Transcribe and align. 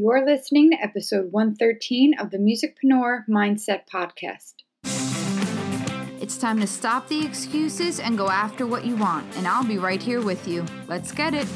You're 0.00 0.24
listening 0.24 0.70
to 0.70 0.76
episode 0.80 1.32
113 1.32 2.20
of 2.20 2.30
the 2.30 2.38
Musicpreneur 2.38 3.26
Mindset 3.28 3.80
Podcast. 3.92 4.54
It's 6.22 6.38
time 6.38 6.60
to 6.60 6.68
stop 6.68 7.08
the 7.08 7.26
excuses 7.26 7.98
and 7.98 8.16
go 8.16 8.30
after 8.30 8.64
what 8.64 8.84
you 8.84 8.94
want, 8.94 9.26
and 9.36 9.48
I'll 9.48 9.64
be 9.64 9.76
right 9.76 10.00
here 10.00 10.22
with 10.22 10.46
you. 10.46 10.64
Let's 10.86 11.10
get 11.10 11.34
it. 11.34 11.48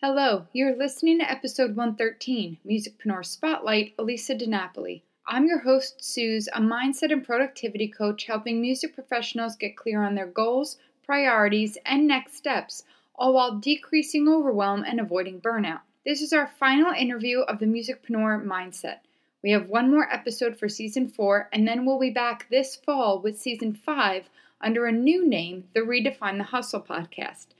Hello, 0.00 0.46
you're 0.54 0.74
listening 0.74 1.18
to 1.18 1.30
episode 1.30 1.76
113, 1.76 2.56
Musicpreneur 2.66 3.26
Spotlight, 3.26 3.92
Elisa 3.98 4.34
DiNapoli. 4.34 5.02
I'm 5.26 5.44
your 5.44 5.58
host, 5.58 6.02
Suze, 6.02 6.48
a 6.54 6.62
mindset 6.62 7.12
and 7.12 7.22
productivity 7.22 7.88
coach 7.88 8.24
helping 8.24 8.62
music 8.62 8.94
professionals 8.94 9.54
get 9.54 9.76
clear 9.76 10.02
on 10.02 10.14
their 10.14 10.28
goals, 10.28 10.78
priorities, 11.04 11.76
and 11.84 12.08
next 12.08 12.36
steps, 12.36 12.84
all 13.14 13.34
while 13.34 13.58
decreasing 13.58 14.28
overwhelm 14.28 14.82
and 14.82 14.98
avoiding 14.98 15.38
burnout. 15.38 15.80
This 16.04 16.20
is 16.20 16.32
our 16.32 16.48
final 16.48 16.92
interview 16.92 17.42
of 17.42 17.60
the 17.60 17.66
Musicpreneur 17.66 18.44
Mindset. 18.44 18.98
We 19.40 19.52
have 19.52 19.68
one 19.68 19.88
more 19.88 20.12
episode 20.12 20.58
for 20.58 20.68
season 20.68 21.06
four, 21.06 21.48
and 21.52 21.66
then 21.66 21.86
we'll 21.86 22.00
be 22.00 22.10
back 22.10 22.48
this 22.50 22.74
fall 22.74 23.20
with 23.20 23.38
season 23.38 23.72
five 23.72 24.28
under 24.60 24.86
a 24.86 24.90
new 24.90 25.24
name, 25.24 25.68
the 25.74 25.80
Redefine 25.80 26.38
the 26.38 26.44
Hustle 26.44 26.80
podcast. 26.80 27.54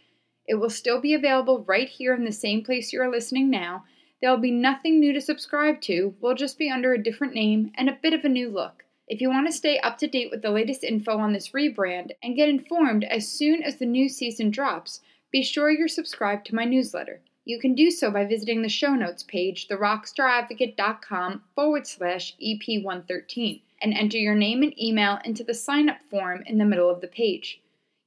It 0.49 0.57
will 0.57 0.71
still 0.71 1.01
be 1.01 1.15
available 1.15 1.63
right 1.69 1.89
here 1.89 2.15
in 2.15 2.25
the 2.25 2.33
same 2.33 2.65
place 2.65 2.93
you 2.93 3.01
are 3.01 3.13
listening 3.13 3.49
now. 3.49 3.85
There'll 4.21 4.39
be 4.39 4.51
nothing 4.51 4.99
new 4.99 5.13
to 5.13 5.21
subscribe 5.21 5.81
to, 5.83 6.17
we'll 6.21 6.35
just 6.35 6.59
be 6.59 6.69
under 6.69 6.93
a 6.93 7.03
different 7.03 7.35
name 7.35 7.71
and 7.77 7.89
a 7.89 7.99
bit 8.03 8.13
of 8.13 8.25
a 8.25 8.29
new 8.29 8.51
look. 8.51 8.83
If 9.07 9.21
you 9.21 9.29
want 9.29 9.47
to 9.47 9.53
stay 9.53 9.79
up 9.79 9.99
to 9.99 10.09
date 10.09 10.33
with 10.33 10.43
the 10.43 10.51
latest 10.51 10.83
info 10.83 11.17
on 11.17 11.33
this 11.33 11.51
rebrand 11.51 12.11
and 12.25 12.35
get 12.35 12.49
informed 12.49 13.05
as 13.05 13.31
soon 13.31 13.63
as 13.63 13.77
the 13.77 13.87
new 13.87 14.09
season 14.09 14.51
drops, 14.51 15.01
be 15.31 15.45
sure 15.45 15.71
you're 15.71 15.87
subscribed 15.87 16.45
to 16.47 16.57
my 16.57 16.65
newsletter. 16.65 17.21
You 17.45 17.59
can 17.59 17.75
do 17.75 17.91
so 17.91 18.11
by 18.11 18.25
visiting 18.25 18.63
the 18.63 18.69
show 18.69 18.95
notes 18.95 19.25
page, 19.25 19.67
therockstaradvocate.com 19.67 21.43
forward 21.57 21.87
slash 21.89 22.37
EP113, 22.37 23.63
and 23.83 23.95
enter 23.95 24.19
your 24.19 24.37
name 24.37 24.63
and 24.63 24.81
email 24.81 25.19
into 25.25 25.43
the 25.43 25.55
sign 25.55 25.89
up 25.89 25.99
form 26.09 26.45
in 26.47 26.59
the 26.59 26.65
middle 26.65 26.89
of 26.89 27.01
the 27.01 27.09
page. 27.09 27.61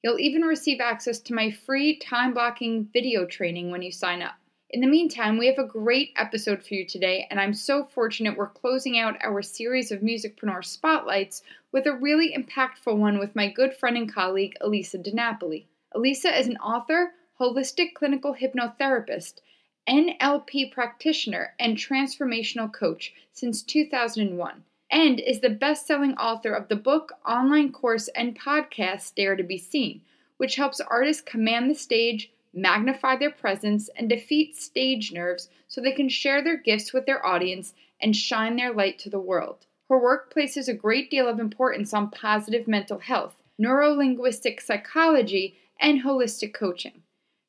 You'll 0.04 0.20
even 0.20 0.44
receive 0.44 0.80
access 0.80 1.20
to 1.20 1.34
my 1.34 1.52
free 1.52 1.98
time 1.98 2.34
blocking 2.34 2.88
video 2.94 3.26
training 3.26 3.72
when 3.72 3.82
you 3.82 3.92
sign 3.92 4.22
up. 4.22 4.36
In 4.70 4.80
the 4.80 4.88
meantime, 4.88 5.38
we 5.38 5.48
have 5.48 5.60
a 5.60 5.68
great 5.68 6.14
episode 6.16 6.64
for 6.64 6.74
you 6.74 6.86
today, 6.86 7.28
and 7.30 7.40
I'm 7.40 7.54
so 7.54 7.84
fortunate 7.84 8.38
we're 8.38 8.48
closing 8.48 8.98
out 8.98 9.18
our 9.22 9.42
series 9.42 9.92
of 9.92 10.02
Musicpreneur 10.02 10.64
Spotlights 10.64 11.44
with 11.72 11.88
a 11.88 11.94
really 11.94 12.34
impactful 12.38 12.96
one 12.96 13.20
with 13.20 13.36
my 13.36 13.50
good 13.50 13.76
friend 13.76 13.98
and 13.98 14.14
colleague, 14.14 14.56
Elisa 14.62 14.98
DiNapoli. 14.98 15.66
Elisa 15.94 16.38
is 16.38 16.48
an 16.48 16.58
author, 16.58 17.12
holistic 17.40 17.94
clinical 17.94 18.36
hypnotherapist, 18.36 19.42
NLP 19.90 20.72
practitioner, 20.72 21.54
and 21.60 21.78
transformational 21.78 22.72
coach 22.72 23.14
since 23.34 23.62
2001, 23.62 24.64
and 24.90 25.20
is 25.20 25.42
the 25.42 25.50
best 25.50 25.86
selling 25.86 26.16
author 26.16 26.54
of 26.54 26.70
the 26.70 26.76
book, 26.76 27.12
online 27.28 27.72
course, 27.72 28.08
and 28.10 28.40
podcast 28.40 29.16
Dare 29.16 29.36
to 29.36 29.44
Be 29.44 29.58
Seen, 29.58 30.02
which 30.38 30.56
helps 30.56 30.80
artists 30.80 31.22
command 31.22 31.70
the 31.70 31.76
stage, 31.76 32.32
magnify 32.54 33.18
their 33.18 33.32
presence, 33.32 33.90
and 33.98 34.08
defeat 34.08 34.56
stage 34.56 35.12
nerves 35.12 35.50
so 35.68 35.82
they 35.82 35.92
can 35.92 36.08
share 36.08 36.42
their 36.42 36.58
gifts 36.58 36.94
with 36.94 37.06
their 37.06 37.26
audience 37.26 37.74
and 38.02 38.16
shine 38.16 38.56
their 38.56 38.74
light 38.74 38.98
to 39.00 39.10
the 39.10 39.20
world. 39.20 39.66
Her 39.90 40.02
work 40.02 40.32
places 40.32 40.68
a 40.68 40.74
great 40.74 41.12
deal 41.12 41.28
of 41.28 41.40
importance 41.40 41.94
on 41.94 42.10
positive 42.10 42.68
mental 42.68 43.00
health, 43.00 43.36
neurolinguistic 43.62 44.62
psychology, 44.62 45.58
and 45.80 46.02
holistic 46.02 46.54
coaching. 46.54 47.04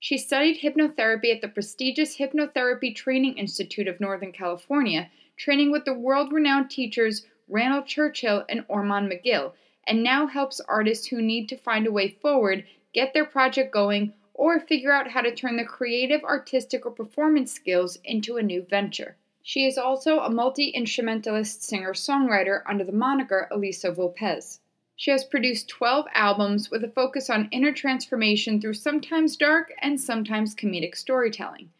She 0.08 0.18
studied 0.18 0.60
hypnotherapy 0.60 1.34
at 1.34 1.40
the 1.40 1.48
prestigious 1.48 2.18
Hypnotherapy 2.18 2.94
Training 2.94 3.38
Institute 3.38 3.88
of 3.88 3.98
Northern 3.98 4.30
California, 4.30 5.10
training 5.36 5.72
with 5.72 5.84
the 5.84 5.98
world 5.98 6.32
renowned 6.32 6.70
teachers 6.70 7.26
Randal 7.48 7.82
Churchill 7.82 8.44
and 8.48 8.64
Ormond 8.68 9.10
McGill, 9.10 9.54
and 9.84 10.04
now 10.04 10.28
helps 10.28 10.60
artists 10.60 11.08
who 11.08 11.20
need 11.20 11.48
to 11.48 11.56
find 11.56 11.88
a 11.88 11.90
way 11.90 12.08
forward 12.08 12.64
get 12.92 13.14
their 13.14 13.24
project 13.24 13.72
going 13.72 14.14
or 14.32 14.60
figure 14.60 14.92
out 14.92 15.10
how 15.10 15.22
to 15.22 15.34
turn 15.34 15.56
their 15.56 15.66
creative, 15.66 16.22
artistic, 16.22 16.86
or 16.86 16.92
performance 16.92 17.52
skills 17.52 17.98
into 18.04 18.36
a 18.36 18.44
new 18.44 18.62
venture. 18.62 19.16
She 19.42 19.66
is 19.66 19.76
also 19.76 20.20
a 20.20 20.30
multi 20.30 20.68
instrumentalist 20.68 21.64
singer 21.64 21.94
songwriter 21.94 22.62
under 22.64 22.84
the 22.84 22.92
moniker 22.92 23.48
Elisa 23.50 23.90
Volpez. 23.90 24.60
She 24.96 25.10
has 25.10 25.24
produced 25.24 25.68
12 25.68 26.06
albums 26.14 26.70
with 26.70 26.82
a 26.82 26.88
focus 26.88 27.28
on 27.28 27.50
inner 27.52 27.70
transformation 27.70 28.60
through 28.60 28.74
sometimes 28.74 29.36
dark 29.36 29.72
and 29.82 30.00
sometimes 30.00 30.54
comedic 30.54 30.96
storytelling. 30.96 31.70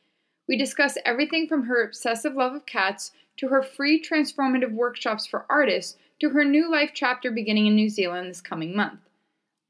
We 0.47 0.59
discuss 0.59 0.99
everything 1.05 1.49
from 1.49 1.65
her 1.65 1.83
obsessive 1.83 2.35
love 2.35 2.55
of 2.55 2.67
cats 2.67 3.13
to 3.39 3.49
her 3.49 3.63
free 3.63 4.03
transformative 4.03 4.73
workshops 4.73 5.27
for 5.27 5.47
artists 5.49 5.97
to 6.21 6.31
her 6.31 6.45
new 6.45 6.71
life 6.71 6.91
chapter 6.95 7.31
beginning 7.31 7.67
in 7.67 7.75
New 7.75 7.89
Zealand 7.89 8.31
this 8.31 8.41
coming 8.43 8.77
month. 8.77 9.01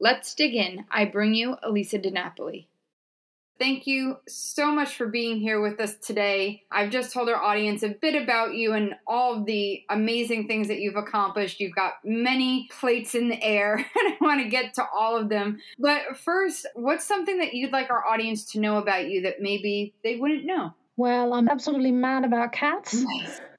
Let's 0.01 0.35
dig 0.35 0.55
in. 0.55 0.85
I 0.91 1.05
bring 1.05 1.35
you 1.35 1.57
Elisa 1.63 1.99
DiNapoli. 1.99 2.67
Thank 3.59 3.87
you 3.87 4.19
so 4.29 4.71
much 4.71 4.97
for 4.97 5.07
being 5.07 5.41
here 5.41 5.63
with 5.63 5.81
us 5.81 5.97
today. 5.97 6.65
I've 6.71 6.91
just 6.91 7.13
told 7.13 7.31
our 7.31 7.43
audience 7.43 7.83
a 7.83 7.89
bit 7.89 8.21
about 8.21 8.53
you 8.55 8.75
and 8.75 8.95
all 9.07 9.39
of 9.39 9.47
the 9.47 9.83
amazing 9.89 10.47
things 10.47 10.69
that 10.69 10.79
you've 10.79 10.97
accomplished. 10.97 11.59
You've 11.59 11.75
got 11.75 11.95
many 12.05 12.69
plates 12.79 13.15
in 13.15 13.29
the 13.29 13.43
air, 13.43 13.75
and 13.77 13.87
I 13.95 14.17
want 14.21 14.43
to 14.43 14.49
get 14.49 14.75
to 14.75 14.85
all 14.95 15.17
of 15.17 15.31
them. 15.31 15.59
But 15.79 16.19
first, 16.19 16.67
what's 16.75 17.07
something 17.07 17.39
that 17.39 17.55
you'd 17.55 17.73
like 17.73 17.91
our 17.91 18.07
audience 18.07 18.45
to 18.53 18.61
know 18.61 18.77
about 18.77 19.09
you 19.09 19.23
that 19.23 19.41
maybe 19.41 19.95
they 20.05 20.17
wouldn't 20.17 20.45
know? 20.45 20.75
Well, 20.99 21.35
I'm 21.35 21.49
absolutely 21.49 21.93
mad 21.93 22.25
about 22.25 22.53
cats. 22.53 23.05